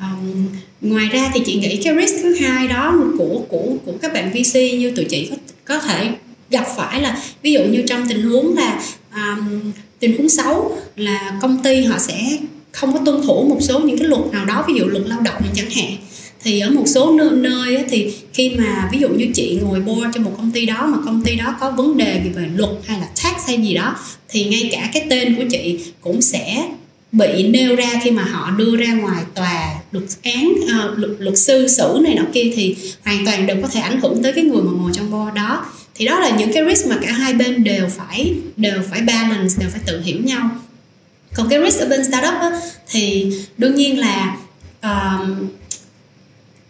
Um, 0.00 0.46
ngoài 0.80 1.08
ra 1.08 1.30
thì 1.34 1.40
chị 1.46 1.54
nghĩ 1.54 1.80
cái 1.84 1.94
risk 2.00 2.14
thứ 2.22 2.34
hai 2.34 2.68
đó 2.68 2.94
của 3.18 3.42
của 3.48 3.76
của 3.84 3.92
các 4.02 4.12
bạn 4.12 4.30
VC 4.30 4.54
như 4.54 4.92
tụi 4.96 5.04
chị 5.04 5.30
có 5.30 5.36
có 5.64 5.78
thể 5.80 6.10
gặp 6.50 6.66
phải 6.76 7.00
là 7.00 7.22
ví 7.42 7.52
dụ 7.52 7.64
như 7.64 7.82
trong 7.86 8.08
tình 8.08 8.22
huống 8.22 8.56
là 8.56 8.82
um, 9.14 9.72
tình 9.98 10.16
huống 10.16 10.28
xấu 10.28 10.76
là 10.96 11.38
công 11.42 11.62
ty 11.62 11.84
họ 11.84 11.98
sẽ 11.98 12.38
không 12.72 12.92
có 12.92 13.00
tuân 13.04 13.22
thủ 13.26 13.46
một 13.48 13.58
số 13.60 13.80
những 13.80 13.98
cái 13.98 14.08
luật 14.08 14.22
nào 14.32 14.44
đó 14.44 14.64
ví 14.68 14.74
dụ 14.74 14.86
luật 14.86 15.06
lao 15.06 15.20
động 15.20 15.42
chẳng 15.54 15.70
hạn. 15.70 15.96
Thì 16.42 16.60
ở 16.60 16.70
một 16.70 16.84
số 16.86 17.12
nơi, 17.12 17.30
nơi 17.30 17.84
thì 17.90 18.14
khi 18.32 18.50
mà 18.58 18.88
ví 18.92 18.98
dụ 18.98 19.08
như 19.08 19.26
chị 19.34 19.58
ngồi 19.62 19.80
board 19.80 20.06
cho 20.14 20.20
một 20.20 20.32
công 20.36 20.50
ty 20.50 20.66
đó 20.66 20.86
mà 20.86 20.98
công 21.04 21.22
ty 21.22 21.36
đó 21.36 21.56
có 21.60 21.70
vấn 21.70 21.96
đề 21.96 22.20
gì 22.24 22.30
về 22.30 22.48
luật 22.54 22.70
hay 22.86 23.00
là 23.00 23.06
tax 23.06 23.46
hay 23.46 23.62
gì 23.62 23.74
đó 23.74 23.96
thì 24.28 24.44
ngay 24.44 24.68
cả 24.72 24.90
cái 24.92 25.06
tên 25.10 25.36
của 25.36 25.44
chị 25.50 25.78
cũng 26.00 26.22
sẽ 26.22 26.68
bị 27.12 27.48
nêu 27.48 27.76
ra 27.76 28.00
khi 28.04 28.10
mà 28.10 28.22
họ 28.22 28.50
đưa 28.50 28.76
ra 28.76 28.94
ngoài 28.94 29.22
tòa 29.34 29.74
luật 29.92 30.04
án 30.22 30.52
uh, 30.52 30.98
luật, 30.98 31.10
luật 31.18 31.38
sư 31.38 31.68
xử 31.68 31.98
này 32.02 32.14
nọ 32.14 32.22
kia 32.32 32.52
thì 32.54 32.76
hoàn 33.04 33.24
toàn 33.24 33.46
đều 33.46 33.56
có 33.62 33.68
thể 33.68 33.80
ảnh 33.80 34.00
hưởng 34.00 34.22
tới 34.22 34.32
cái 34.32 34.44
người 34.44 34.62
mà 34.62 34.70
ngồi 34.72 34.90
trong 34.94 35.10
board 35.10 35.36
đó 35.36 35.64
thì 35.96 36.06
đó 36.06 36.20
là 36.20 36.30
những 36.30 36.52
cái 36.52 36.64
risk 36.68 36.86
mà 36.86 36.98
cả 37.02 37.12
hai 37.12 37.32
bên 37.32 37.64
đều 37.64 37.88
phải 37.96 38.34
đều 38.56 38.82
phải 38.90 39.00
balance 39.00 39.54
đều 39.58 39.68
phải 39.70 39.80
tự 39.86 40.00
hiểu 40.00 40.18
nhau. 40.24 40.50
Còn 41.34 41.48
cái 41.48 41.60
risk 41.64 41.80
ở 41.80 41.88
bên 41.88 42.04
startup 42.04 42.34
á, 42.40 42.50
thì 42.90 43.32
đương 43.58 43.74
nhiên 43.74 43.98
là 43.98 44.36
um, 44.82 45.48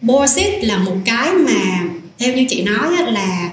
board 0.01 0.39
là 0.61 0.77
một 0.77 0.95
cái 1.05 1.33
mà 1.33 1.83
theo 2.17 2.33
như 2.33 2.45
chị 2.49 2.61
nói 2.61 2.95
á, 2.97 3.11
là 3.11 3.51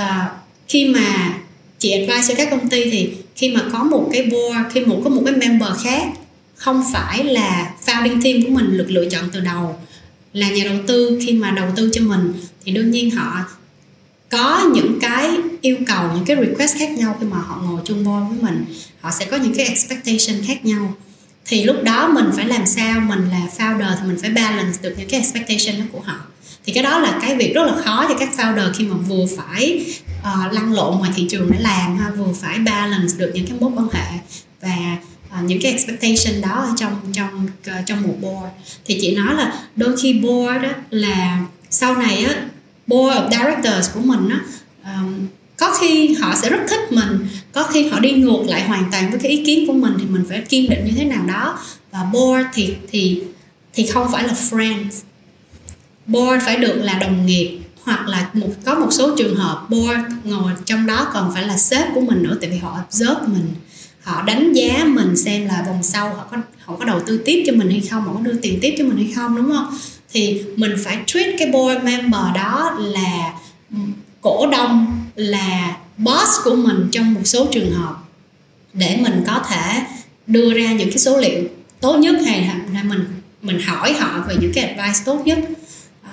uh, 0.00 0.32
khi 0.68 0.86
mà 0.86 1.34
chị 1.78 1.90
advise 1.90 2.28
cho 2.28 2.34
các 2.36 2.50
công 2.50 2.68
ty 2.68 2.90
thì 2.90 3.10
khi 3.36 3.54
mà 3.54 3.62
có 3.72 3.84
một 3.84 4.10
cái 4.12 4.22
board 4.22 4.58
khi 4.72 4.80
một 4.80 5.00
có 5.04 5.10
một 5.10 5.22
cái 5.26 5.34
member 5.34 5.72
khác 5.84 6.02
không 6.54 6.84
phải 6.92 7.24
là 7.24 7.74
founding 7.86 8.22
team 8.22 8.42
của 8.42 8.50
mình 8.50 8.78
được 8.78 8.86
lựa 8.88 9.04
chọn 9.10 9.24
từ 9.32 9.40
đầu 9.40 9.76
là 10.32 10.50
nhà 10.50 10.64
đầu 10.64 10.76
tư 10.86 11.20
khi 11.26 11.32
mà 11.32 11.50
đầu 11.50 11.66
tư 11.76 11.90
cho 11.92 12.00
mình 12.00 12.32
thì 12.64 12.72
đương 12.72 12.90
nhiên 12.90 13.10
họ 13.10 13.44
có 14.30 14.70
những 14.74 14.98
cái 15.00 15.30
yêu 15.60 15.76
cầu 15.86 16.10
những 16.14 16.24
cái 16.24 16.36
request 16.36 16.78
khác 16.78 16.90
nhau 16.90 17.16
khi 17.20 17.26
mà 17.26 17.36
họ 17.36 17.60
ngồi 17.64 17.80
chung 17.84 18.04
board 18.04 18.28
với 18.28 18.38
mình. 18.42 18.64
Họ 19.00 19.10
sẽ 19.10 19.24
có 19.24 19.36
những 19.36 19.54
cái 19.54 19.66
expectation 19.66 20.44
khác 20.46 20.64
nhau. 20.64 20.94
Thì 21.46 21.64
lúc 21.64 21.76
đó 21.82 22.08
mình 22.08 22.26
phải 22.36 22.44
làm 22.44 22.66
sao? 22.66 23.00
Mình 23.00 23.28
là 23.30 23.46
founder 23.58 23.96
thì 24.00 24.06
mình 24.06 24.18
phải 24.20 24.30
balance 24.30 24.78
được 24.82 24.94
những 24.98 25.08
cái 25.08 25.20
expectation 25.20 25.80
đó 25.80 25.84
của 25.92 26.00
họ. 26.00 26.16
Thì 26.66 26.72
cái 26.72 26.82
đó 26.82 26.98
là 26.98 27.18
cái 27.22 27.36
việc 27.36 27.54
rất 27.54 27.66
là 27.66 27.82
khó 27.84 28.06
cho 28.08 28.14
các 28.18 28.28
founder 28.36 28.72
khi 28.74 28.84
mà 28.84 28.96
vừa 28.96 29.26
phải 29.36 29.86
uh, 30.20 30.52
lăn 30.52 30.72
lộn 30.72 30.98
ngoài 30.98 31.10
thị 31.16 31.26
trường 31.30 31.50
để 31.52 31.58
làm 31.60 31.98
ha 31.98 32.10
vừa 32.10 32.32
phải 32.40 32.58
balance 32.58 33.14
được 33.18 33.30
những 33.34 33.46
cái 33.46 33.56
mối 33.60 33.70
quan 33.76 33.88
hệ 33.92 34.18
và 34.62 34.96
uh, 35.38 35.44
những 35.44 35.60
cái 35.62 35.72
expectation 35.72 36.40
đó 36.40 36.64
ở 36.68 36.74
trong 36.76 37.00
trong 37.12 37.46
uh, 37.70 37.86
trong 37.86 38.02
một 38.02 38.14
board. 38.20 38.46
Thì 38.84 38.98
chị 39.00 39.16
nói 39.16 39.34
là 39.34 39.52
đôi 39.76 39.96
khi 40.02 40.12
board 40.12 40.62
đó 40.62 40.70
là 40.90 41.40
sau 41.70 41.96
này 41.96 42.24
á 42.24 42.34
board 42.86 43.16
of 43.16 43.30
directors 43.30 43.94
của 43.94 44.00
mình 44.00 44.28
á 44.28 44.40
um, 44.84 45.26
có 45.56 45.74
khi 45.80 46.14
họ 46.14 46.34
sẽ 46.42 46.50
rất 46.50 46.60
thích 46.68 46.92
mình 46.92 47.26
có 47.54 47.62
khi 47.62 47.88
họ 47.88 48.00
đi 48.00 48.10
ngược 48.12 48.42
lại 48.46 48.62
hoàn 48.62 48.90
toàn 48.90 49.10
với 49.10 49.20
cái 49.20 49.32
ý 49.32 49.44
kiến 49.44 49.66
của 49.66 49.72
mình 49.72 49.92
thì 49.98 50.04
mình 50.04 50.24
phải 50.28 50.40
kiên 50.40 50.70
định 50.70 50.84
như 50.84 50.92
thế 50.96 51.04
nào 51.04 51.24
đó. 51.26 51.58
Và 51.92 52.04
board 52.12 52.46
thì 52.52 52.74
thì 52.90 53.22
thì 53.72 53.86
không 53.86 54.12
phải 54.12 54.24
là 54.24 54.34
friends. 54.50 54.90
Board 56.06 56.44
phải 56.44 56.56
được 56.56 56.74
là 56.74 56.98
đồng 56.98 57.26
nghiệp 57.26 57.58
hoặc 57.82 58.08
là 58.08 58.30
một 58.32 58.48
có 58.64 58.74
một 58.74 58.88
số 58.90 59.16
trường 59.16 59.36
hợp 59.36 59.66
board 59.70 60.00
ngồi 60.24 60.52
trong 60.64 60.86
đó 60.86 61.10
còn 61.12 61.30
phải 61.34 61.46
là 61.46 61.56
sếp 61.56 61.88
của 61.94 62.00
mình 62.00 62.22
nữa 62.22 62.36
tại 62.40 62.50
vì 62.50 62.58
họ 62.58 62.78
observe 62.86 63.26
mình. 63.26 63.54
Họ 64.02 64.22
đánh 64.22 64.52
giá 64.52 64.84
mình 64.84 65.16
xem 65.16 65.46
là 65.46 65.64
vòng 65.66 65.82
sau 65.82 66.08
họ 66.08 66.26
có 66.30 66.36
họ 66.64 66.76
có 66.76 66.84
đầu 66.84 67.00
tư 67.06 67.22
tiếp 67.24 67.44
cho 67.46 67.52
mình 67.52 67.70
hay 67.70 67.80
không 67.80 68.04
họ 68.04 68.12
có 68.14 68.20
đưa 68.20 68.34
tiền 68.42 68.58
tiếp 68.62 68.74
cho 68.78 68.84
mình 68.84 68.96
hay 68.96 69.12
không 69.16 69.36
đúng 69.36 69.52
không? 69.52 69.78
Thì 70.14 70.42
mình 70.56 70.72
phải 70.84 70.98
treat 71.06 71.34
cái 71.38 71.50
board 71.50 71.82
member 71.82 72.34
đó 72.34 72.78
là 72.80 73.34
cổ 74.20 74.46
đông 74.52 75.00
là 75.16 75.76
boss 75.98 76.30
của 76.44 76.54
mình 76.54 76.88
trong 76.92 77.14
một 77.14 77.20
số 77.24 77.46
trường 77.52 77.72
hợp. 77.72 77.94
Để 78.72 78.98
mình 79.00 79.24
có 79.26 79.42
thể 79.48 79.82
đưa 80.26 80.54
ra 80.54 80.72
những 80.72 80.88
cái 80.88 80.98
số 80.98 81.20
liệu 81.20 81.42
tốt 81.80 81.96
nhất 81.96 82.16
hay 82.26 82.50
là 82.72 82.82
mình 82.82 83.04
mình 83.42 83.60
hỏi 83.60 83.92
họ 83.92 84.24
về 84.28 84.36
những 84.40 84.52
cái 84.54 84.64
advice 84.64 85.04
tốt 85.04 85.22
nhất. 85.24 85.38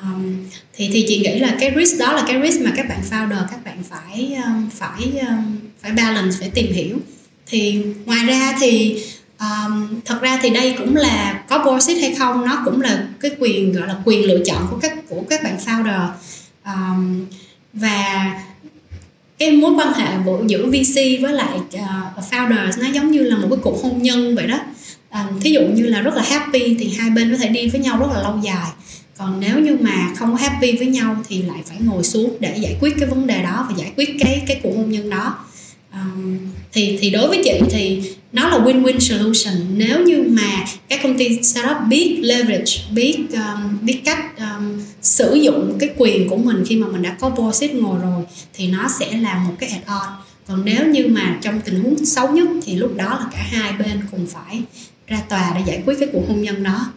Um, 0.02 0.36
thì 0.74 0.90
thì 0.94 1.06
chị 1.08 1.20
nghĩ 1.20 1.40
là 1.40 1.56
cái 1.60 1.74
risk 1.78 2.00
đó 2.00 2.14
là 2.14 2.24
cái 2.28 2.42
risk 2.44 2.62
mà 2.62 2.72
các 2.76 2.86
bạn 2.90 3.02
founder 3.10 3.44
các 3.52 3.64
bạn 3.66 3.84
phải 3.90 4.38
um, 4.46 4.70
phải 4.70 5.20
um, 5.28 5.58
phải 5.82 5.92
balance 5.92 6.38
phải 6.40 6.50
tìm 6.50 6.74
hiểu. 6.74 6.98
Thì 7.48 7.82
ngoài 8.06 8.26
ra 8.26 8.58
thì 8.60 9.04
um, 9.42 10.02
thật 10.06 10.22
ra 10.22 10.40
thì 10.42 10.50
đây 10.50 10.76
cũng 10.78 10.96
là 10.96 11.44
có 11.50 11.64
board 11.66 11.90
hay 12.02 12.16
không 12.16 12.46
nó 12.46 12.62
cũng 12.66 12.82
là 12.82 13.08
cái 13.20 13.32
quyền 13.40 13.74
gọi 13.74 13.88
là 13.88 13.96
quyền 14.06 14.26
lựa 14.26 14.40
chọn 14.46 14.68
của 14.70 14.80
các 14.82 15.10
của 15.10 15.24
các 15.30 15.44
bạn 15.44 15.58
founder. 15.66 16.08
Um, 16.66 17.26
và 17.74 18.32
cái 19.38 19.52
mối 19.52 19.74
quan 19.74 19.94
hệ 19.94 20.08
giữa 20.48 20.66
VC 20.66 21.22
với 21.22 21.34
lại 21.34 21.58
uh, 21.58 22.32
founders 22.32 22.82
nó 22.82 22.88
giống 22.94 23.12
như 23.12 23.22
là 23.22 23.38
một 23.38 23.48
cái 23.50 23.60
cuộc 23.64 23.84
hôn 23.84 24.02
nhân 24.02 24.36
vậy 24.36 24.48
đó. 24.48 24.60
Um, 25.12 25.40
thí 25.40 25.52
dụ 25.52 25.62
như 25.62 25.84
là 25.84 26.02
rất 26.02 26.16
là 26.16 26.24
happy 26.24 26.76
thì 26.80 26.94
hai 26.98 27.10
bên 27.10 27.32
có 27.32 27.38
thể 27.38 27.50
đi 27.50 27.70
với 27.70 27.82
nhau 27.82 28.00
rất 28.00 28.08
là 28.14 28.22
lâu 28.22 28.40
dài. 28.44 28.70
Còn 29.18 29.40
nếu 29.40 29.60
như 29.60 29.78
mà 29.82 30.14
không 30.16 30.32
có 30.32 30.38
happy 30.38 30.78
với 30.78 30.88
nhau 30.88 31.16
thì 31.28 31.42
lại 31.42 31.60
phải 31.66 31.78
ngồi 31.80 32.04
xuống 32.04 32.38
để 32.40 32.58
giải 32.58 32.78
quyết 32.82 32.96
cái 33.00 33.10
vấn 33.10 33.28
đề 33.28 33.44
đó 33.44 33.66
và 33.70 33.76
giải 33.78 33.92
quyết 33.96 34.10
cái 34.20 34.44
cái 34.48 34.60
cuộc 34.64 34.74
hôn 34.76 34.92
nhân 34.92 35.10
đó 35.10 35.38
um, 35.94 36.38
thì 36.72 36.98
thì 37.02 37.10
đối 37.10 37.28
với 37.28 37.42
chị 37.44 37.60
thì 37.70 38.02
nó 38.34 38.50
là 38.50 38.58
win-win 38.58 39.00
solution. 39.00 39.54
Nếu 39.78 40.06
như 40.06 40.24
mà 40.28 40.66
các 40.90 41.00
công 41.04 41.18
ty 41.18 41.44
startup 41.44 41.78
biết 41.90 42.20
leverage 42.22 42.72
biết 42.92 43.18
um, 43.34 43.86
biết 43.86 44.02
cách 44.06 44.38
um, 44.38 44.82
sử 45.02 45.34
dụng 45.34 45.78
cái 45.80 45.90
quyền 45.98 46.30
của 46.30 46.38
mình 46.38 46.64
khi 46.68 46.76
mà 46.76 46.88
mình 46.88 47.02
đã 47.02 47.18
có 47.20 47.30
board 47.30 47.64
ngồi 47.74 48.00
rồi 48.02 48.24
thì 48.54 48.68
nó 48.68 48.88
sẽ 49.00 49.18
là 49.18 49.44
một 49.48 49.54
cái 49.60 49.70
add-on 49.70 50.10
còn 50.48 50.66
nếu 50.66 50.88
như 50.88 51.08
mà 51.08 51.38
trong 51.42 51.62
tình 51.66 51.84
huống 51.84 52.06
xấu 52.06 52.32
nhất 52.32 52.48
thì 52.66 52.76
lúc 52.76 52.96
đó 52.96 53.10
là 53.20 53.26
cả 53.32 53.46
hai 53.52 53.74
bên 53.74 54.02
cùng 54.12 54.28
phải 54.28 54.62
ra 55.08 55.22
tòa 55.30 55.52
để 55.56 55.62
giải 55.68 55.84
quyết 55.86 55.96
cái 56.00 56.10
cuộc 56.14 56.24
hôn 56.28 56.42
nhân 56.42 56.64
đó. 56.64 56.92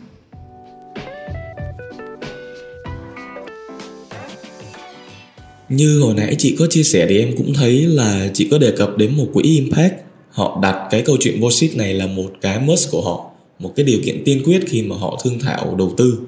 Như 5.68 6.00
hồi 6.00 6.14
nãy 6.14 6.34
chị 6.38 6.56
có 6.58 6.66
chia 6.70 6.82
sẻ 6.82 7.06
thì 7.08 7.18
em 7.18 7.34
cũng 7.36 7.54
thấy 7.54 7.82
là 7.82 8.28
chị 8.34 8.48
có 8.50 8.58
đề 8.58 8.70
cập 8.70 8.98
đến 8.98 9.16
một 9.16 9.26
quỹ 9.32 9.42
impact. 9.42 9.94
Họ 10.30 10.58
đặt 10.62 10.88
cái 10.90 11.02
câu 11.02 11.16
chuyện 11.20 11.40
bullshit 11.40 11.76
này 11.76 11.94
là 11.94 12.06
một 12.06 12.30
cái 12.40 12.60
must 12.60 12.90
của 12.90 13.02
họ 13.02 13.30
một 13.58 13.72
cái 13.76 13.84
điều 13.84 13.98
kiện 14.04 14.22
tiên 14.24 14.42
quyết 14.44 14.64
khi 14.68 14.82
mà 14.82 14.96
họ 14.96 15.20
thương 15.24 15.40
thảo 15.40 15.74
đầu 15.78 15.94
tư. 15.96 16.18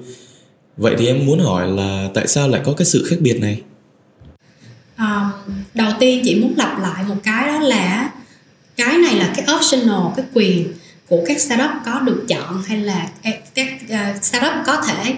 Vậy 0.77 0.95
thì 0.99 1.07
em 1.07 1.25
muốn 1.25 1.39
hỏi 1.39 1.67
là 1.67 2.09
tại 2.13 2.27
sao 2.27 2.49
lại 2.49 2.61
có 2.65 2.73
cái 2.73 2.85
sự 2.85 3.05
khác 3.09 3.15
biệt 3.19 3.39
này? 3.41 3.61
À, 4.95 5.31
đầu 5.73 5.91
tiên 5.99 6.21
chị 6.23 6.35
muốn 6.35 6.53
lặp 6.57 6.79
lại 6.81 7.03
một 7.07 7.15
cái 7.23 7.47
đó 7.47 7.59
là 7.59 8.11
cái 8.77 8.97
này 8.97 9.15
là 9.15 9.33
cái 9.37 9.55
optional 9.55 10.13
cái 10.17 10.25
quyền 10.33 10.73
của 11.07 11.23
các 11.27 11.41
startup 11.41 11.71
có 11.85 11.99
được 11.99 12.25
chọn 12.27 12.63
hay 12.63 12.77
là 12.77 13.09
các 13.55 13.69
startup 14.21 14.53
có 14.65 14.81
thể 14.87 15.15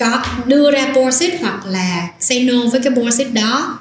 có 0.00 0.22
đưa 0.46 0.70
ra 0.70 0.92
bullshit 0.94 1.40
hoặc 1.40 1.66
là 1.66 2.08
say 2.20 2.44
no 2.44 2.66
với 2.72 2.80
cái 2.80 2.92
bullshit 2.92 3.32
đó. 3.32 3.78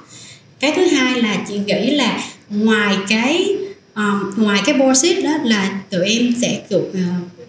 Cái 0.60 0.73
thứ 0.75 0.86
hai 0.86 1.21
là 1.21 1.38
chị 1.47 1.58
nghĩ 1.58 1.95
là 1.95 2.23
ngoài 2.49 2.97
cái 3.10 3.55
um, 3.95 4.32
ngoài 4.38 4.62
cái 4.65 4.75
bullshit 4.75 5.23
đó 5.23 5.32
là 5.43 5.79
tụi 5.89 6.10
em 6.10 6.34
sẽ 6.41 6.62
uh, 6.75 6.84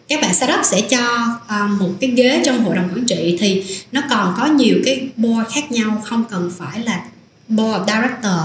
các 0.09 0.21
bạn 0.21 0.35
startup 0.35 0.61
sẽ 0.65 0.81
cho 0.81 1.27
uh, 1.45 1.81
một 1.81 1.91
cái 2.01 2.11
ghế 2.11 2.43
trong 2.45 2.65
hội 2.65 2.77
đồng 2.77 2.89
quản 2.95 3.05
trị 3.05 3.37
thì 3.41 3.65
nó 3.93 4.03
còn 4.11 4.35
có 4.39 4.47
nhiều 4.47 4.77
cái 4.85 5.09
board 5.17 5.51
khác 5.55 5.73
nhau 5.73 6.03
không 6.05 6.25
cần 6.31 6.53
phải 6.59 6.81
là 6.81 7.05
board 7.49 7.87
director. 7.87 8.41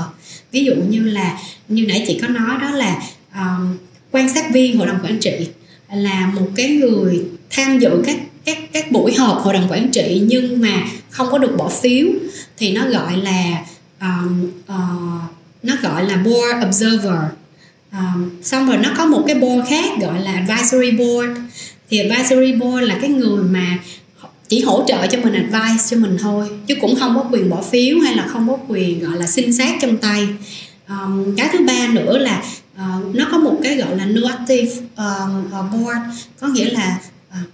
Ví 0.52 0.66
dụ 0.66 0.76
như 0.76 1.00
là 1.00 1.38
như 1.68 1.86
nãy 1.88 2.04
chị 2.08 2.20
có 2.22 2.28
nói 2.28 2.58
đó 2.62 2.70
là 2.72 3.02
um, 3.36 3.78
quan 4.12 4.34
sát 4.34 4.52
viên 4.54 4.78
hội 4.78 4.88
đồng 4.88 5.00
quản 5.04 5.20
trị 5.20 5.48
là 5.94 6.32
một 6.36 6.48
cái 6.56 6.70
người 6.70 7.26
tham 7.50 7.80
dự 7.80 7.90
các 8.06 8.18
các 8.46 8.58
các 8.74 8.92
buổi 8.92 9.14
họp 9.16 9.42
hội 9.42 9.54
đồng 9.54 9.68
quản 9.70 9.92
trị 9.92 10.22
nhưng 10.26 10.62
mà 10.62 10.84
không 11.10 11.28
có 11.32 11.38
được 11.38 11.56
bỏ 11.58 11.70
phiếu. 11.70 12.08
Thì 12.58 12.72
nó 12.72 12.90
gọi 12.90 13.18
là 13.18 13.66
um, 14.02 14.52
uh, 14.68 15.22
nó 15.64 15.74
gọi 15.82 16.06
là 16.06 16.18
board 16.18 16.66
observer. 16.68 17.20
Um, 17.92 18.30
xong 18.44 18.68
rồi 18.68 18.78
nó 18.78 18.90
có 18.98 19.06
một 19.06 19.24
cái 19.28 19.36
board 19.36 19.70
khác 19.70 19.86
gọi 20.02 20.22
là 20.22 20.32
advisory 20.32 20.92
board. 20.92 21.32
Thì 21.90 22.00
advisory 22.00 22.54
board 22.54 22.88
là 22.88 22.98
cái 23.02 23.10
người 23.10 23.44
mà 23.44 23.78
chỉ 24.48 24.62
hỗ 24.62 24.84
trợ 24.88 25.08
cho 25.08 25.18
mình 25.24 25.34
advice 25.34 25.84
cho 25.90 25.98
mình 25.98 26.18
thôi 26.22 26.48
chứ 26.68 26.76
cũng 26.82 26.96
không 26.96 27.16
có 27.16 27.24
quyền 27.32 27.50
bỏ 27.50 27.62
phiếu 27.62 28.00
hay 28.00 28.16
là 28.16 28.28
không 28.28 28.48
có 28.48 28.58
quyền 28.68 29.00
gọi 29.00 29.18
là 29.18 29.28
xin 29.28 29.54
xác 29.54 29.78
trong 29.82 29.98
tay. 29.98 30.28
Um, 30.90 31.36
cái 31.36 31.50
thứ 31.54 31.60
ba 31.68 31.88
nữa 31.88 32.18
là 32.18 32.44
uh, 32.76 33.16
nó 33.16 33.28
có 33.32 33.38
một 33.38 33.60
cái 33.64 33.76
gọi 33.76 33.98
là 33.98 34.06
no 34.06 34.28
active 34.30 34.72
um, 34.98 35.52
ờ, 35.52 35.64
board. 35.72 36.00
Có 36.40 36.48
nghĩa 36.48 36.70
là 36.70 36.98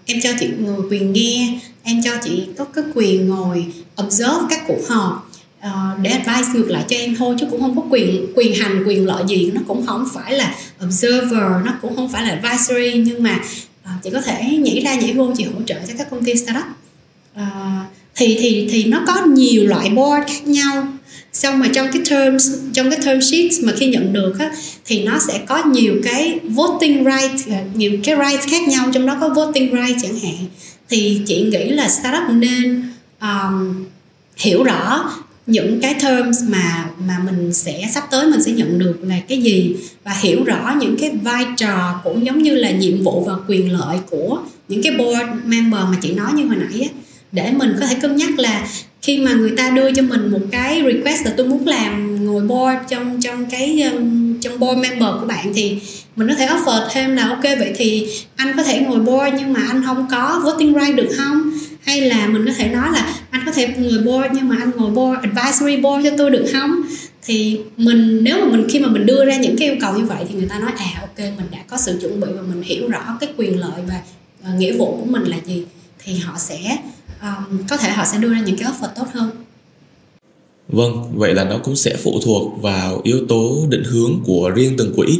em 0.05 0.21
cho 0.23 0.29
chị 0.39 0.47
ngồi 0.59 0.81
quyền 0.89 1.13
nghe 1.13 1.59
em 1.83 2.01
cho 2.03 2.11
chị 2.23 2.43
có 2.57 2.65
cái 2.65 2.83
quyền 2.95 3.29
ngồi 3.29 3.65
observe 4.03 4.45
các 4.49 4.61
cuộc 4.67 4.87
họp. 4.89 5.27
Uh, 5.67 5.99
để 6.01 6.09
advice 6.09 6.53
ngược 6.53 6.69
lại 6.69 6.85
cho 6.89 6.95
em 6.95 7.15
thôi 7.15 7.35
chứ 7.39 7.45
cũng 7.51 7.61
không 7.61 7.75
có 7.75 7.83
quyền 7.89 8.27
quyền 8.35 8.55
hành 8.55 8.83
quyền 8.87 9.05
lợi 9.05 9.23
gì. 9.27 9.51
Nó 9.53 9.61
cũng 9.67 9.85
không 9.85 10.07
phải 10.13 10.33
là 10.33 10.55
observer 10.85 11.65
nó 11.65 11.73
cũng 11.81 11.95
không 11.95 12.11
phải 12.11 12.25
là 12.25 12.39
advisory. 12.41 12.93
Nhưng 12.93 13.23
mà 13.23 13.39
uh, 13.83 14.03
chị 14.03 14.09
có 14.09 14.21
thể 14.21 14.43
nhảy 14.43 14.81
ra 14.85 14.95
nhảy 14.95 15.13
vô 15.13 15.33
chị 15.37 15.43
hỗ 15.43 15.61
trợ 15.65 15.75
cho 15.87 15.93
các 15.97 16.09
công 16.09 16.25
ty 16.25 16.35
startup. 16.35 16.65
Uh, 17.35 17.41
thì 18.15 18.37
thì 18.39 18.67
thì 18.71 18.85
nó 18.85 19.03
có 19.07 19.25
nhiều 19.25 19.67
loại 19.67 19.89
board 19.89 20.27
khác 20.27 20.47
nhau 20.47 20.87
xong 21.33 21.59
mà 21.59 21.67
trong 21.73 21.87
cái 21.93 22.01
terms 22.09 22.51
trong 22.73 22.89
cái 22.89 22.99
term 23.05 23.21
sheet 23.21 23.51
mà 23.63 23.73
khi 23.77 23.87
nhận 23.87 24.13
được 24.13 24.39
á, 24.39 24.51
thì 24.85 25.03
nó 25.03 25.19
sẽ 25.27 25.39
có 25.47 25.63
nhiều 25.65 25.95
cái 26.03 26.39
voting 26.43 27.03
right 27.03 27.47
à, 27.51 27.63
nhiều 27.73 27.91
cái 28.03 28.15
rights 28.15 28.47
khác 28.47 28.67
nhau 28.67 28.89
trong 28.93 29.05
đó 29.05 29.17
có 29.21 29.29
voting 29.29 29.71
right 29.71 29.97
chẳng 30.01 30.19
hạn. 30.19 30.45
Thì 30.89 31.21
chị 31.25 31.41
nghĩ 31.41 31.69
là 31.69 31.89
startup 31.89 32.29
nên 32.29 32.83
um, 33.21 33.85
hiểu 34.37 34.63
rõ 34.63 35.11
những 35.45 35.79
cái 35.81 35.93
terms 35.93 36.37
mà 36.47 36.89
mà 37.07 37.19
mình 37.25 37.53
sẽ 37.53 37.89
sắp 37.93 38.03
tới 38.11 38.27
mình 38.27 38.43
sẽ 38.43 38.51
nhận 38.51 38.79
được 38.79 38.99
là 39.03 39.19
cái 39.27 39.41
gì 39.41 39.75
và 40.03 40.11
hiểu 40.11 40.43
rõ 40.43 40.75
những 40.79 40.97
cái 40.97 41.11
vai 41.21 41.45
trò 41.57 41.99
cũng 42.03 42.25
giống 42.25 42.43
như 42.43 42.55
là 42.55 42.71
nhiệm 42.71 43.03
vụ 43.03 43.23
và 43.27 43.33
quyền 43.47 43.71
lợi 43.71 43.97
của 44.09 44.39
những 44.67 44.83
cái 44.83 44.93
board 44.97 45.21
member 45.45 45.81
mà 45.81 45.97
chị 46.01 46.13
nói 46.13 46.33
như 46.33 46.45
hồi 46.45 46.55
nãy 46.55 46.81
á 46.81 46.87
để 47.31 47.51
mình 47.51 47.75
có 47.79 47.85
thể 47.85 47.95
cân 48.01 48.15
nhắc 48.15 48.39
là 48.39 48.67
khi 49.01 49.19
mà 49.19 49.33
người 49.33 49.53
ta 49.57 49.69
đưa 49.69 49.91
cho 49.91 50.01
mình 50.01 50.31
một 50.31 50.41
cái 50.51 50.81
request 50.85 51.25
là 51.25 51.33
tôi 51.37 51.47
muốn 51.47 51.67
làm 51.67 52.25
ngồi 52.25 52.41
board 52.41 52.79
trong 52.89 53.21
trong 53.21 53.45
cái 53.45 53.81
um, 53.81 54.39
trong 54.39 54.59
board 54.59 54.81
member 54.81 55.09
của 55.19 55.25
bạn 55.25 55.51
thì 55.55 55.79
mình 56.15 56.27
có 56.27 56.35
thể 56.35 56.47
offer 56.47 56.87
thêm 56.91 57.15
là 57.15 57.27
ok 57.27 57.43
vậy 57.43 57.73
thì 57.75 58.07
anh 58.35 58.57
có 58.57 58.63
thể 58.63 58.79
ngồi 58.79 58.99
board 58.99 59.35
nhưng 59.39 59.53
mà 59.53 59.59
anh 59.67 59.83
không 59.85 60.07
có 60.11 60.41
voting 60.43 60.73
right 60.79 60.95
được 60.95 61.09
không? 61.17 61.51
Hay 61.81 62.01
là 62.01 62.27
mình 62.27 62.45
có 62.45 62.51
thể 62.57 62.67
nói 62.67 62.89
là 62.93 63.13
anh 63.29 63.41
có 63.45 63.51
thể 63.51 63.67
ngồi 63.77 63.97
board 63.97 64.27
nhưng 64.33 64.49
mà 64.49 64.57
anh 64.59 64.71
ngồi 64.75 64.91
board 64.91 65.21
advisory 65.21 65.77
board 65.77 66.05
cho 66.05 66.11
tôi 66.17 66.31
được 66.31 66.45
không? 66.53 66.81
Thì 67.23 67.59
mình 67.77 68.23
nếu 68.23 68.45
mà 68.45 68.51
mình 68.51 68.67
khi 68.69 68.79
mà 68.79 68.87
mình 68.87 69.05
đưa 69.05 69.25
ra 69.25 69.35
những 69.35 69.57
cái 69.57 69.67
yêu 69.67 69.77
cầu 69.81 69.93
như 69.93 70.05
vậy 70.05 70.25
thì 70.29 70.35
người 70.35 70.47
ta 70.49 70.59
nói 70.59 70.71
à 70.77 71.01
ok 71.01 71.17
mình 71.17 71.47
đã 71.51 71.57
có 71.67 71.77
sự 71.77 71.97
chuẩn 72.01 72.19
bị 72.19 72.27
và 72.35 72.41
mình 72.41 72.61
hiểu 72.61 72.89
rõ 72.89 73.17
cái 73.19 73.29
quyền 73.37 73.59
lợi 73.59 73.81
và 73.87 74.01
uh, 74.53 74.59
nghĩa 74.59 74.73
vụ 74.73 74.97
của 74.99 75.05
mình 75.05 75.23
là 75.23 75.37
gì 75.45 75.65
thì 76.03 76.17
họ 76.17 76.33
sẽ 76.37 76.77
um, 77.21 77.57
có 77.69 77.77
thể 77.77 77.89
họ 77.89 78.05
sẽ 78.05 78.17
đưa 78.17 78.33
ra 78.33 78.39
những 78.39 78.57
cái 78.57 78.71
offer 78.71 78.87
tốt 78.95 79.05
hơn 79.13 79.29
Vâng, 80.71 81.03
vậy 81.13 81.33
là 81.33 81.43
nó 81.43 81.57
cũng 81.57 81.75
sẽ 81.75 81.95
phụ 82.03 82.19
thuộc 82.23 82.61
vào 82.61 83.01
yếu 83.03 83.19
tố 83.29 83.65
định 83.69 83.83
hướng 83.83 84.19
của 84.25 84.51
riêng 84.55 84.73
từng 84.77 84.93
quỹ. 84.95 85.19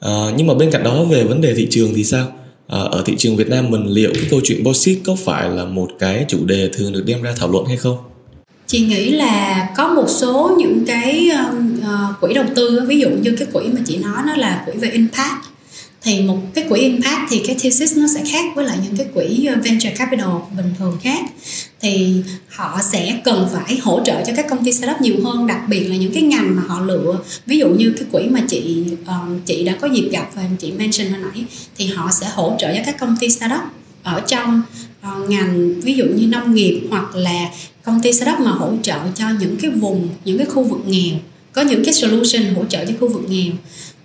À, 0.00 0.10
nhưng 0.36 0.46
mà 0.46 0.54
bên 0.54 0.70
cạnh 0.70 0.84
đó 0.84 1.04
về 1.04 1.24
vấn 1.24 1.40
đề 1.40 1.54
thị 1.54 1.68
trường 1.70 1.94
thì 1.94 2.04
sao? 2.04 2.26
À, 2.68 2.78
ở 2.78 3.02
thị 3.06 3.14
trường 3.18 3.36
Việt 3.36 3.48
Nam 3.48 3.70
mình 3.70 3.86
liệu 3.86 4.10
cái 4.14 4.24
câu 4.30 4.40
chuyện 4.44 4.64
bauxit 4.64 4.98
có 5.04 5.16
phải 5.24 5.50
là 5.50 5.64
một 5.64 5.88
cái 5.98 6.24
chủ 6.28 6.38
đề 6.44 6.70
thường 6.72 6.92
được 6.92 7.02
đem 7.06 7.22
ra 7.22 7.34
thảo 7.36 7.50
luận 7.50 7.66
hay 7.66 7.76
không? 7.76 7.96
Chị 8.66 8.80
nghĩ 8.80 9.10
là 9.10 9.68
có 9.76 9.88
một 9.88 10.06
số 10.08 10.56
những 10.58 10.84
cái 10.86 11.30
uh, 11.80 12.20
quỹ 12.20 12.34
đầu 12.34 12.44
tư 12.54 12.80
ví 12.86 13.00
dụ 13.00 13.08
như 13.10 13.36
cái 13.38 13.48
quỹ 13.52 13.68
mà 13.68 13.80
chị 13.86 13.96
nói 13.96 14.22
nó 14.26 14.36
là 14.36 14.62
quỹ 14.66 14.78
về 14.78 14.88
impact 14.88 15.47
thì 16.02 16.22
một 16.22 16.38
cái 16.54 16.64
quỹ 16.68 16.80
impact 16.80 17.30
thì 17.30 17.42
cái 17.46 17.56
thesis 17.62 17.96
nó 17.96 18.06
sẽ 18.14 18.22
khác 18.32 18.44
với 18.54 18.64
lại 18.64 18.78
những 18.84 18.96
cái 18.96 19.06
quỹ 19.14 19.46
ờ, 19.46 19.54
venture 19.64 19.90
capital 19.90 20.28
bình 20.56 20.74
thường 20.78 20.98
khác. 21.02 21.24
Thì 21.80 22.22
họ 22.48 22.80
sẽ 22.92 23.20
cần 23.24 23.48
phải 23.52 23.78
hỗ 23.78 24.00
trợ 24.04 24.22
cho 24.26 24.32
các 24.36 24.46
công 24.50 24.64
ty 24.64 24.72
startup 24.72 25.00
nhiều 25.00 25.14
hơn 25.24 25.46
đặc 25.46 25.60
biệt 25.68 25.84
là 25.84 25.96
những 25.96 26.12
cái 26.12 26.22
ngành 26.22 26.56
mà 26.56 26.62
họ 26.66 26.80
lựa. 26.80 27.20
Ví 27.46 27.58
dụ 27.58 27.68
như 27.68 27.94
cái 27.96 28.06
quỹ 28.12 28.28
mà 28.30 28.40
chị 28.48 28.84
um, 29.06 29.40
chị 29.46 29.64
đã 29.64 29.76
có 29.80 29.88
dịp 29.88 30.08
gặp 30.12 30.30
và 30.34 30.42
chị 30.58 30.72
mention 30.72 31.08
hồi 31.10 31.20
nãy 31.20 31.44
thì 31.78 31.86
họ 31.86 32.10
sẽ 32.20 32.26
hỗ 32.34 32.56
trợ 32.58 32.74
cho 32.74 32.80
các 32.86 32.98
công 33.00 33.16
ty 33.20 33.30
startup 33.30 33.62
ở 34.02 34.20
trong 34.20 34.62
uh, 35.00 35.30
ngành 35.30 35.80
ví 35.80 35.94
dụ 35.94 36.04
như 36.04 36.26
nông 36.26 36.54
nghiệp 36.54 36.80
hoặc 36.90 37.16
là 37.16 37.50
công 37.82 38.02
ty 38.02 38.12
startup 38.12 38.40
mà 38.40 38.50
hỗ 38.50 38.72
trợ 38.82 38.98
cho 39.14 39.24
những 39.40 39.56
cái 39.56 39.70
vùng 39.70 40.08
những 40.24 40.38
cái 40.38 40.46
khu 40.46 40.62
vực 40.62 40.80
nghèo 40.86 41.18
có 41.52 41.62
những 41.62 41.84
cái 41.84 41.94
solution 41.94 42.54
hỗ 42.54 42.64
trợ 42.64 42.84
cho 42.84 42.94
khu 43.00 43.08
vực 43.08 43.22
nghèo. 43.28 43.52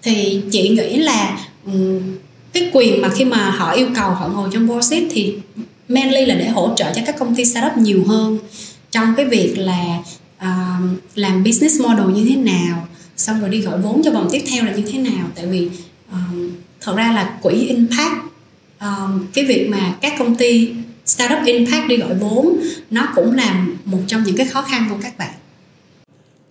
Thì 0.01 0.41
chị 0.51 0.69
nghĩ 0.69 0.97
là 0.97 1.37
Ừ. 1.65 1.99
cái 2.53 2.69
quyền 2.73 3.01
mà 3.01 3.09
khi 3.09 3.25
mà 3.25 3.49
họ 3.49 3.71
yêu 3.71 3.87
cầu 3.95 4.09
họ 4.09 4.27
ngồi 4.27 4.49
trong 4.53 4.67
board 4.67 4.89
seat 4.89 5.03
thì 5.11 5.35
mainly 5.87 6.25
là 6.25 6.35
để 6.35 6.47
hỗ 6.47 6.73
trợ 6.75 6.91
cho 6.95 7.01
các 7.05 7.15
công 7.19 7.35
ty 7.35 7.45
startup 7.45 7.77
nhiều 7.77 8.03
hơn 8.07 8.37
trong 8.91 9.13
cái 9.17 9.25
việc 9.25 9.57
là 9.57 10.03
uh, 10.37 10.99
làm 11.15 11.43
business 11.43 11.81
model 11.81 12.07
như 12.15 12.25
thế 12.29 12.35
nào 12.35 12.87
xong 13.17 13.39
rồi 13.39 13.49
đi 13.49 13.61
gọi 13.61 13.81
vốn 13.81 14.01
cho 14.03 14.11
vòng 14.11 14.27
tiếp 14.31 14.41
theo 14.51 14.65
là 14.65 14.71
như 14.71 14.83
thế 14.91 14.99
nào. 14.99 15.27
Tại 15.35 15.45
vì 15.45 15.69
um, 16.11 16.51
thật 16.81 16.95
ra 16.95 17.11
là 17.11 17.37
quỹ 17.41 17.53
impact 17.53 18.13
um, 18.81 19.25
cái 19.33 19.45
việc 19.45 19.69
mà 19.69 19.95
các 20.01 20.13
công 20.19 20.35
ty 20.35 20.71
startup 21.05 21.39
impact 21.45 21.87
đi 21.87 21.97
gọi 21.97 22.15
vốn 22.15 22.57
nó 22.89 23.07
cũng 23.15 23.35
là 23.35 23.65
một 23.85 23.99
trong 24.07 24.23
những 24.23 24.37
cái 24.37 24.47
khó 24.47 24.61
khăn 24.61 24.87
của 24.89 24.97
các 25.01 25.17
bạn. 25.17 25.33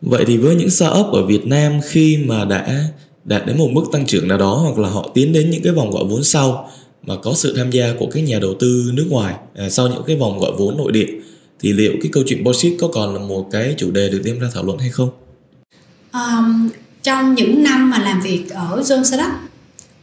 Vậy 0.03 0.25
thì 0.27 0.37
với 0.37 0.55
những 0.55 0.71
startup 0.71 1.07
ở 1.13 1.27
Việt 1.27 1.47
Nam 1.47 1.81
khi 1.91 2.19
mà 2.27 2.45
đã 2.45 2.85
đạt 3.25 3.47
đến 3.47 3.59
một 3.59 3.69
mức 3.73 3.85
tăng 3.93 4.07
trưởng 4.07 4.29
nào 4.29 4.39
đó 4.39 4.55
hoặc 4.55 4.79
là 4.79 4.89
họ 4.89 5.11
tiến 5.15 5.33
đến 5.33 5.51
những 5.51 5.63
cái 5.63 5.73
vòng 5.73 5.91
gọi 5.91 6.05
vốn 6.05 6.25
sau 6.25 6.71
mà 7.03 7.15
có 7.23 7.35
sự 7.35 7.55
tham 7.57 7.71
gia 7.71 7.95
của 7.99 8.07
các 8.07 8.21
nhà 8.21 8.39
đầu 8.39 8.55
tư 8.61 8.91
nước 8.95 9.07
ngoài 9.11 9.35
à, 9.55 9.71
sau 9.71 9.89
những 9.89 10.03
cái 10.07 10.17
vòng 10.17 10.39
gọi 10.39 10.53
vốn 10.59 10.77
nội 10.77 10.93
địa 10.93 11.07
thì 11.61 11.73
liệu 11.73 11.93
cái 12.03 12.11
câu 12.13 12.23
chuyện 12.27 12.45
bullshit 12.45 12.77
có 12.81 12.89
còn 12.89 13.15
là 13.15 13.21
một 13.21 13.49
cái 13.53 13.75
chủ 13.79 13.91
đề 13.91 14.09
được 14.09 14.23
đem 14.25 14.39
ra 14.39 14.49
thảo 14.55 14.65
luận 14.65 14.79
hay 14.79 14.91
không? 14.91 15.11
Um, 16.13 16.69
trong 17.03 17.35
những 17.35 17.63
năm 17.63 17.91
mà 17.91 17.99
làm 17.99 18.21
việc 18.21 18.51
ở 18.51 18.83
Zone 18.85 19.05
Startup 19.05 19.33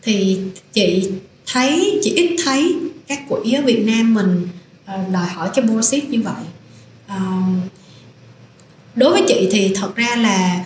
thì 0.02 0.40
chị 0.74 1.12
thấy 1.46 2.00
chị 2.04 2.14
ít 2.16 2.36
thấy 2.46 2.76
các 3.08 3.20
quỹ 3.30 3.54
ở 3.54 3.62
Việt 3.62 3.84
Nam 3.86 4.14
mình 4.14 4.48
uh, 4.84 5.14
đòi 5.14 5.28
hỏi 5.28 5.50
cái 5.54 5.66
bullshit 5.66 6.10
như 6.10 6.22
vậy. 6.22 6.44
Um, 7.10 7.60
đối 8.96 9.12
với 9.12 9.22
chị 9.28 9.50
thì 9.52 9.74
thật 9.76 9.96
ra 9.96 10.16
là 10.16 10.66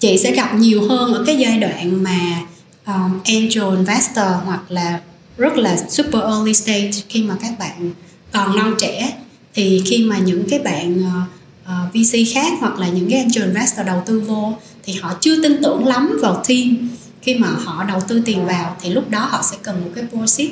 chị 0.00 0.18
sẽ 0.18 0.32
gặp 0.32 0.54
nhiều 0.54 0.88
hơn 0.88 1.14
ở 1.14 1.24
cái 1.26 1.36
giai 1.36 1.58
đoạn 1.58 2.02
mà 2.02 2.40
um, 2.86 3.20
angel 3.24 3.76
investor 3.76 4.26
hoặc 4.44 4.70
là 4.70 5.00
rất 5.38 5.56
là 5.56 5.76
super 5.88 6.22
early 6.22 6.54
stage 6.54 6.90
khi 7.08 7.22
mà 7.22 7.36
các 7.40 7.58
bạn 7.58 7.90
còn 8.32 8.56
non 8.56 8.74
trẻ. 8.78 9.16
Thì 9.54 9.82
khi 9.86 10.04
mà 10.04 10.18
những 10.18 10.44
cái 10.50 10.58
bạn 10.58 11.02
ờ, 11.02 11.20
ờ, 11.64 11.84
uh, 11.84 11.88
uh, 11.88 11.94
VC 11.94 12.34
khác 12.34 12.52
hoặc 12.60 12.78
là 12.78 12.88
những 12.88 13.10
cái 13.10 13.18
angel 13.18 13.44
investor 13.44 13.86
đầu 13.86 14.02
tư 14.06 14.20
vô 14.20 14.52
thì 14.82 14.92
họ 14.92 15.14
chưa 15.20 15.42
tin 15.42 15.62
tưởng 15.62 15.86
lắm 15.86 16.18
vào 16.22 16.42
team. 16.48 16.88
Khi 17.22 17.34
mà 17.34 17.48
họ 17.48 17.84
đầu 17.84 18.00
tư 18.08 18.22
tiền 18.24 18.46
vào 18.46 18.76
thì 18.80 18.90
lúc 18.90 19.10
đó 19.10 19.28
họ 19.30 19.42
sẽ 19.50 19.56
cần 19.62 19.80
một 19.80 19.90
cái 19.94 20.04
proceed. 20.10 20.50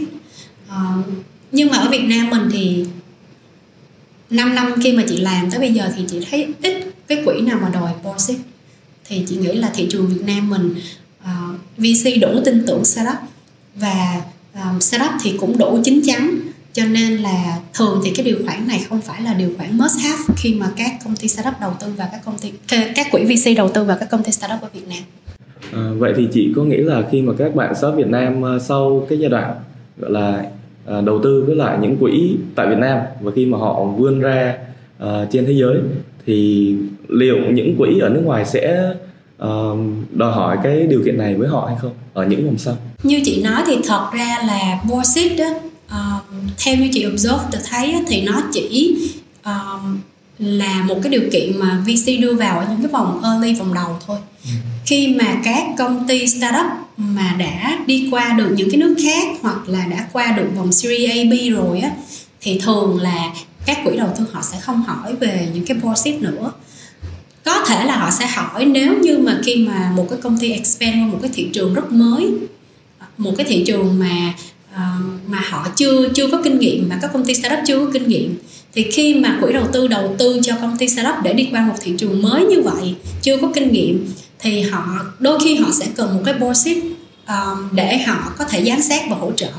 Uh, 0.68 1.06
nhưng 1.52 1.70
mà 1.70 1.78
ở 1.78 1.90
Việt 1.90 2.04
Nam 2.04 2.30
mình 2.30 2.48
thì 2.52 2.84
5 4.30 4.54
năm 4.54 4.74
khi 4.82 4.92
mà 4.92 5.04
chị 5.08 5.16
làm 5.16 5.50
tới 5.50 5.60
bây 5.60 5.74
giờ 5.74 5.88
thì 5.96 6.04
chị 6.10 6.26
thấy 6.30 6.48
ít 6.62 6.84
cái 7.06 7.22
quỹ 7.24 7.40
nào 7.40 7.58
mà 7.62 7.68
đòi 7.68 7.92
proceed 8.02 8.38
thì 9.08 9.24
chị 9.28 9.36
nghĩ 9.36 9.52
là 9.52 9.70
thị 9.74 9.86
trường 9.90 10.06
Việt 10.06 10.22
Nam 10.26 10.50
mình 10.50 10.74
ờ, 11.24 11.32
uh, 11.50 11.60
VC 11.76 12.20
đủ 12.20 12.28
tin 12.44 12.66
tưởng 12.66 12.84
setup 12.84 13.16
và 13.74 14.22
um, 14.54 14.80
setup 14.80 15.10
thì 15.22 15.34
cũng 15.38 15.58
đủ 15.58 15.80
chín 15.84 16.00
chắn 16.06 16.40
cho 16.72 16.84
nên 16.84 17.16
là 17.16 17.58
thường 17.74 18.00
thì 18.04 18.10
cái 18.16 18.26
điều 18.26 18.38
khoản 18.44 18.68
này 18.68 18.84
không 18.88 19.00
phải 19.00 19.22
là 19.22 19.34
điều 19.34 19.50
khoản 19.56 19.78
must 19.78 19.98
have 20.00 20.34
khi 20.36 20.54
mà 20.54 20.70
các 20.76 20.90
công 21.04 21.16
ty 21.16 21.28
startup 21.28 21.54
đầu 21.60 21.72
tư 21.80 21.86
vào 21.96 22.08
các 22.12 22.20
công 22.24 22.38
ty 22.38 22.52
các 22.94 23.06
quỹ 23.10 23.24
VC 23.24 23.56
đầu 23.56 23.68
tư 23.68 23.84
vào 23.84 23.96
các 24.00 24.10
công 24.10 24.22
ty 24.22 24.32
startup 24.32 24.60
ở 24.62 24.68
Việt 24.74 24.88
Nam. 24.88 25.02
À, 25.72 25.90
vậy 25.98 26.12
thì 26.16 26.28
chị 26.32 26.52
có 26.56 26.64
nghĩ 26.64 26.76
là 26.76 27.02
khi 27.10 27.22
mà 27.22 27.32
các 27.38 27.54
bạn 27.54 27.74
startup 27.74 27.98
Việt 27.98 28.08
Nam 28.08 28.42
ờ, 28.42 28.58
sau 28.58 29.06
cái 29.08 29.18
giai 29.18 29.30
đoạn 29.30 29.54
gọi 29.98 30.10
là 30.10 30.44
à, 30.86 31.00
đầu 31.00 31.20
tư 31.22 31.44
với 31.46 31.56
lại 31.56 31.78
những 31.82 31.96
quỹ 31.96 32.36
tại 32.54 32.66
Việt 32.66 32.78
Nam 32.78 32.98
và 33.20 33.32
khi 33.36 33.46
mà 33.46 33.58
họ 33.58 33.84
vươn 33.84 34.20
ra 34.20 34.54
à, 34.98 35.26
trên 35.32 35.46
thế 35.46 35.52
giới 35.52 35.76
thì 36.26 36.74
liệu 37.08 37.36
những 37.52 37.76
quỹ 37.78 37.98
ở 37.98 38.08
nước 38.08 38.22
ngoài 38.24 38.44
sẽ 38.44 38.92
uh, 39.44 39.78
đòi 40.12 40.32
hỏi 40.32 40.58
cái 40.62 40.86
điều 40.86 41.02
kiện 41.04 41.18
này 41.18 41.34
với 41.34 41.48
họ 41.48 41.66
hay 41.66 41.76
không 41.82 41.92
ở 42.12 42.26
những 42.26 42.46
vòng 42.46 42.58
sau? 42.58 42.76
Như 43.02 43.20
chị 43.24 43.42
nói 43.42 43.62
thì 43.66 43.76
thật 43.84 44.10
ra 44.12 44.38
là 44.46 44.80
board 44.88 45.08
seat 45.14 45.38
đó 45.38 45.54
uh, 45.86 46.22
theo 46.64 46.76
như 46.76 46.88
chị 46.92 47.06
observe 47.06 47.44
được 47.52 47.58
thấy 47.70 47.94
thì 48.06 48.22
nó 48.22 48.42
chỉ 48.52 48.96
um, 49.44 49.98
là 50.38 50.84
một 50.88 50.98
cái 51.02 51.10
điều 51.10 51.22
kiện 51.32 51.58
mà 51.58 51.84
VC 51.86 52.20
đưa 52.20 52.34
vào 52.34 52.58
ở 52.58 52.66
những 52.68 52.82
cái 52.82 52.92
vòng 52.92 53.20
early 53.22 53.54
vòng 53.54 53.74
đầu 53.74 53.98
thôi 54.06 54.18
ừ. 54.44 54.50
khi 54.86 55.16
mà 55.20 55.40
các 55.44 55.66
công 55.78 56.06
ty 56.08 56.26
startup 56.26 56.66
mà 56.96 57.36
đã 57.38 57.78
đi 57.86 58.08
qua 58.10 58.34
được 58.38 58.54
những 58.56 58.70
cái 58.70 58.80
nước 58.80 58.94
khác 59.04 59.38
hoặc 59.42 59.68
là 59.68 59.86
đã 59.90 60.06
qua 60.12 60.32
được 60.36 60.46
vòng 60.56 60.72
Series 60.72 61.10
A, 61.10 61.16
B 61.30 61.56
rồi 61.56 61.80
á 61.80 61.90
thì 62.40 62.58
thường 62.58 63.00
là 63.00 63.32
các 63.66 63.78
quỹ 63.84 63.96
đầu 63.96 64.08
tư 64.18 64.24
họ 64.32 64.42
sẽ 64.42 64.60
không 64.60 64.82
hỏi 64.82 65.16
về 65.16 65.48
những 65.54 65.64
cái 65.66 65.76
proceed 65.80 66.22
nữa. 66.22 66.52
Có 67.44 67.64
thể 67.68 67.84
là 67.84 67.96
họ 67.96 68.10
sẽ 68.10 68.26
hỏi 68.26 68.64
nếu 68.64 68.98
như 68.98 69.18
mà 69.18 69.40
khi 69.44 69.56
mà 69.56 69.92
một 69.96 70.06
cái 70.10 70.18
công 70.22 70.38
ty 70.38 70.52
expand 70.52 70.94
qua 70.94 71.06
một 71.06 71.18
cái 71.22 71.30
thị 71.34 71.48
trường 71.52 71.74
rất 71.74 71.92
mới 71.92 72.32
một 73.18 73.32
cái 73.36 73.46
thị 73.46 73.64
trường 73.66 73.98
mà 73.98 74.34
uh, 74.74 75.30
mà 75.30 75.40
họ 75.50 75.68
chưa 75.76 76.08
chưa 76.08 76.28
có 76.30 76.40
kinh 76.44 76.58
nghiệm 76.58 76.88
mà 76.88 76.98
các 77.02 77.10
công 77.12 77.24
ty 77.24 77.34
startup 77.34 77.58
chưa 77.66 77.78
có 77.78 77.90
kinh 77.92 78.08
nghiệm 78.08 78.38
thì 78.74 78.90
khi 78.92 79.14
mà 79.14 79.38
quỹ 79.40 79.52
đầu 79.52 79.66
tư 79.72 79.88
đầu 79.88 80.14
tư 80.18 80.40
cho 80.42 80.54
công 80.60 80.78
ty 80.78 80.88
startup 80.88 81.14
để 81.22 81.32
đi 81.32 81.48
qua 81.52 81.66
một 81.66 81.74
thị 81.80 81.94
trường 81.98 82.22
mới 82.22 82.44
như 82.44 82.62
vậy 82.62 82.94
chưa 83.22 83.36
có 83.36 83.48
kinh 83.54 83.72
nghiệm 83.72 84.06
thì 84.38 84.62
họ 84.62 84.84
đôi 85.18 85.40
khi 85.44 85.56
họ 85.56 85.70
sẽ 85.72 85.86
cần 85.96 86.16
một 86.16 86.22
cái 86.24 86.34
board 86.34 86.60
ship 86.60 86.82
um, 87.28 87.68
để 87.72 87.98
họ 87.98 88.32
có 88.38 88.44
thể 88.44 88.64
giám 88.64 88.82
sát 88.82 89.02
và 89.10 89.16
hỗ 89.16 89.32
trợ 89.32 89.50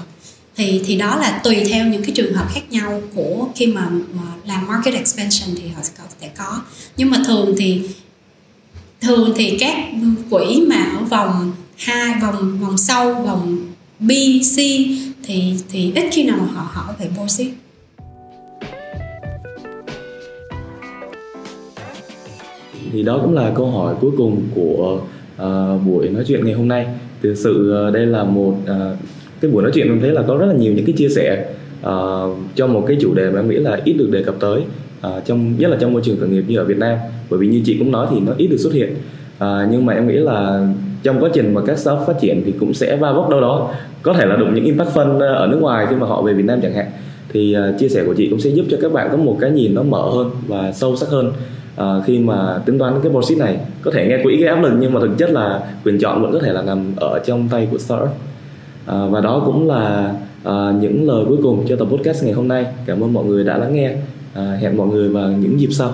thì 0.56 0.82
thì 0.86 0.98
đó 0.98 1.16
là 1.16 1.42
tùy 1.44 1.64
theo 1.70 1.88
những 1.88 2.04
cái 2.04 2.12
trường 2.16 2.34
hợp 2.34 2.46
khác 2.54 2.72
nhau 2.72 3.02
của 3.16 3.48
khi 3.56 3.68
mà, 3.68 3.90
mà 3.90 4.22
làm 4.46 4.68
market 4.68 4.94
expansion 4.94 5.56
thì 5.56 5.68
họ 5.68 5.82
sẽ 5.84 5.92
có 5.98 6.04
có. 6.38 6.62
Nhưng 6.98 7.10
mà 7.10 7.18
thường 7.26 7.56
thì 7.58 7.82
thường 9.02 9.34
thì 9.36 9.58
các 9.60 9.76
quỹ 10.30 10.66
mà 10.70 10.86
ở 11.00 11.06
vòng 11.06 11.52
hai 11.78 12.20
vòng 12.22 12.60
vòng 12.62 12.78
sau 12.78 13.14
vòng 13.14 13.58
B, 14.00 14.12
C 14.56 14.58
thì 15.24 15.56
thì 15.70 15.92
ít 15.96 16.06
khi 16.12 16.24
nào 16.24 16.38
họ 16.54 16.70
hỏi 16.74 16.94
về 17.00 17.10
board 17.18 17.42
thì 22.92 23.04
đó 23.04 23.20
cũng 23.22 23.34
là 23.34 23.52
câu 23.56 23.72
hỏi 23.72 23.96
cuối 24.02 24.12
cùng 24.18 24.42
của 24.56 25.02
uh, 25.36 25.86
buổi 25.86 26.10
nói 26.10 26.24
chuyện 26.28 26.46
ngày 26.46 26.54
hôm 26.54 26.68
nay. 26.68 26.86
Thực 27.24 27.36
sự 27.36 27.86
uh, 27.88 27.94
đây 27.94 28.06
là 28.06 28.24
một 28.24 28.58
uh, 28.64 28.98
cái 29.44 29.52
buổi 29.52 29.64
nói 29.64 29.72
chuyện 29.76 29.88
em 29.88 30.00
thấy 30.02 30.12
là 30.12 30.22
có 30.28 30.38
rất 30.38 30.46
là 30.46 30.54
nhiều 30.54 30.74
những 30.74 30.86
cái 30.86 30.96
chia 30.98 31.10
sẻ 31.10 31.46
uh, 31.82 32.38
cho 32.56 32.68
một 32.68 32.84
cái 32.88 32.98
chủ 33.02 33.14
đề 33.14 33.32
mà 33.32 33.40
em 33.40 33.50
nghĩ 33.50 33.56
là 33.56 33.80
ít 33.84 33.94
được 33.94 34.10
đề 34.12 34.24
cập 34.24 34.36
tới 34.40 34.62
uh, 35.08 35.26
trong 35.26 35.58
nhất 35.58 35.72
là 35.72 35.78
trong 35.80 35.94
môi 35.94 36.02
trường 36.06 36.18
khởi 36.20 36.30
nghiệp 36.30 36.44
như 36.48 36.58
ở 36.58 36.64
Việt 36.64 36.78
Nam. 36.78 36.98
Bởi 37.30 37.40
vì 37.40 37.48
như 37.48 37.62
chị 37.66 37.76
cũng 37.80 37.92
nói 37.92 38.08
thì 38.12 38.20
nó 38.20 38.32
ít 38.38 38.48
được 38.48 38.58
xuất 38.58 38.74
hiện. 38.74 38.90
Uh, 39.44 39.48
nhưng 39.72 39.86
mà 39.86 39.94
em 39.94 40.08
nghĩ 40.08 40.14
là 40.14 40.68
trong 41.04 41.24
quá 41.24 41.30
trình 41.34 41.54
mà 41.54 41.62
các 41.66 41.78
startup 41.78 42.08
phát 42.08 42.14
triển 42.22 42.42
thì 42.46 42.54
cũng 42.60 42.74
sẽ 42.74 42.96
va 42.96 43.12
vấp 43.12 43.30
đâu 43.30 43.42
đó. 43.42 43.72
Có 44.02 44.14
thể 44.14 44.26
là 44.26 44.36
đụng 44.36 44.56
những 44.56 44.66
impact 44.66 44.90
fund 44.90 45.20
ở 45.20 45.48
nước 45.48 45.58
ngoài 45.62 45.86
khi 45.90 45.96
mà 45.96 46.08
họ 46.08 46.22
về 46.22 46.34
Việt 46.34 46.46
Nam 46.46 46.60
chẳng 46.62 46.74
hạn. 46.74 46.86
Thì 47.34 47.56
uh, 47.58 47.80
chia 47.80 47.90
sẻ 47.90 48.04
của 48.06 48.14
chị 48.14 48.28
cũng 48.30 48.40
sẽ 48.40 48.50
giúp 48.50 48.66
cho 48.70 48.78
các 48.82 48.94
bạn 48.94 49.08
có 49.12 49.18
một 49.18 49.38
cái 49.42 49.52
nhìn 49.52 49.76
nó 49.76 49.84
mở 49.84 50.10
hơn 50.10 50.32
và 50.48 50.72
sâu 50.72 50.96
sắc 50.96 51.10
hơn 51.10 51.34
uh, 51.82 52.06
khi 52.06 52.20
mà 52.20 52.62
tính 52.66 52.80
toán 52.80 52.94
cái 53.04 53.12
process 53.12 53.40
này. 53.40 53.58
Có 53.82 53.92
thể 53.92 54.08
nghe 54.08 54.20
quỹ 54.24 54.38
cái 54.40 54.48
áp 54.48 54.62
lực 54.62 54.74
nhưng 54.80 54.94
mà 54.94 55.00
thực 55.00 55.18
chất 55.18 55.30
là 55.30 55.62
quyền 55.86 56.00
chọn 56.00 56.22
vẫn 56.22 56.32
có 56.32 56.40
thể 56.40 56.54
là 56.54 56.62
nằm 56.62 56.94
ở 56.96 57.20
trong 57.26 57.48
tay 57.52 57.68
của 57.72 57.78
startup. 57.78 58.10
Ờ, 58.86 59.10
và 59.10 59.22
đó 59.22 59.42
cũng 59.46 59.68
là 59.68 60.14
à, 60.44 60.74
những 60.82 61.08
lời 61.08 61.26
cuối 61.28 61.38
cùng 61.44 61.66
cho 61.68 61.76
tập 61.76 61.88
podcast 61.92 62.24
ngày 62.24 62.34
hôm 62.34 62.48
nay. 62.48 62.66
Cảm 62.86 63.04
ơn 63.04 63.14
mọi 63.14 63.26
người 63.26 63.44
đã 63.44 63.58
lắng 63.58 63.76
nghe. 63.76 63.96
À, 64.34 64.58
hẹn 64.62 64.78
mọi 64.78 64.88
người 64.88 65.10
vào 65.10 65.32
những 65.32 65.60
dịp 65.60 65.70
sau. 65.72 65.92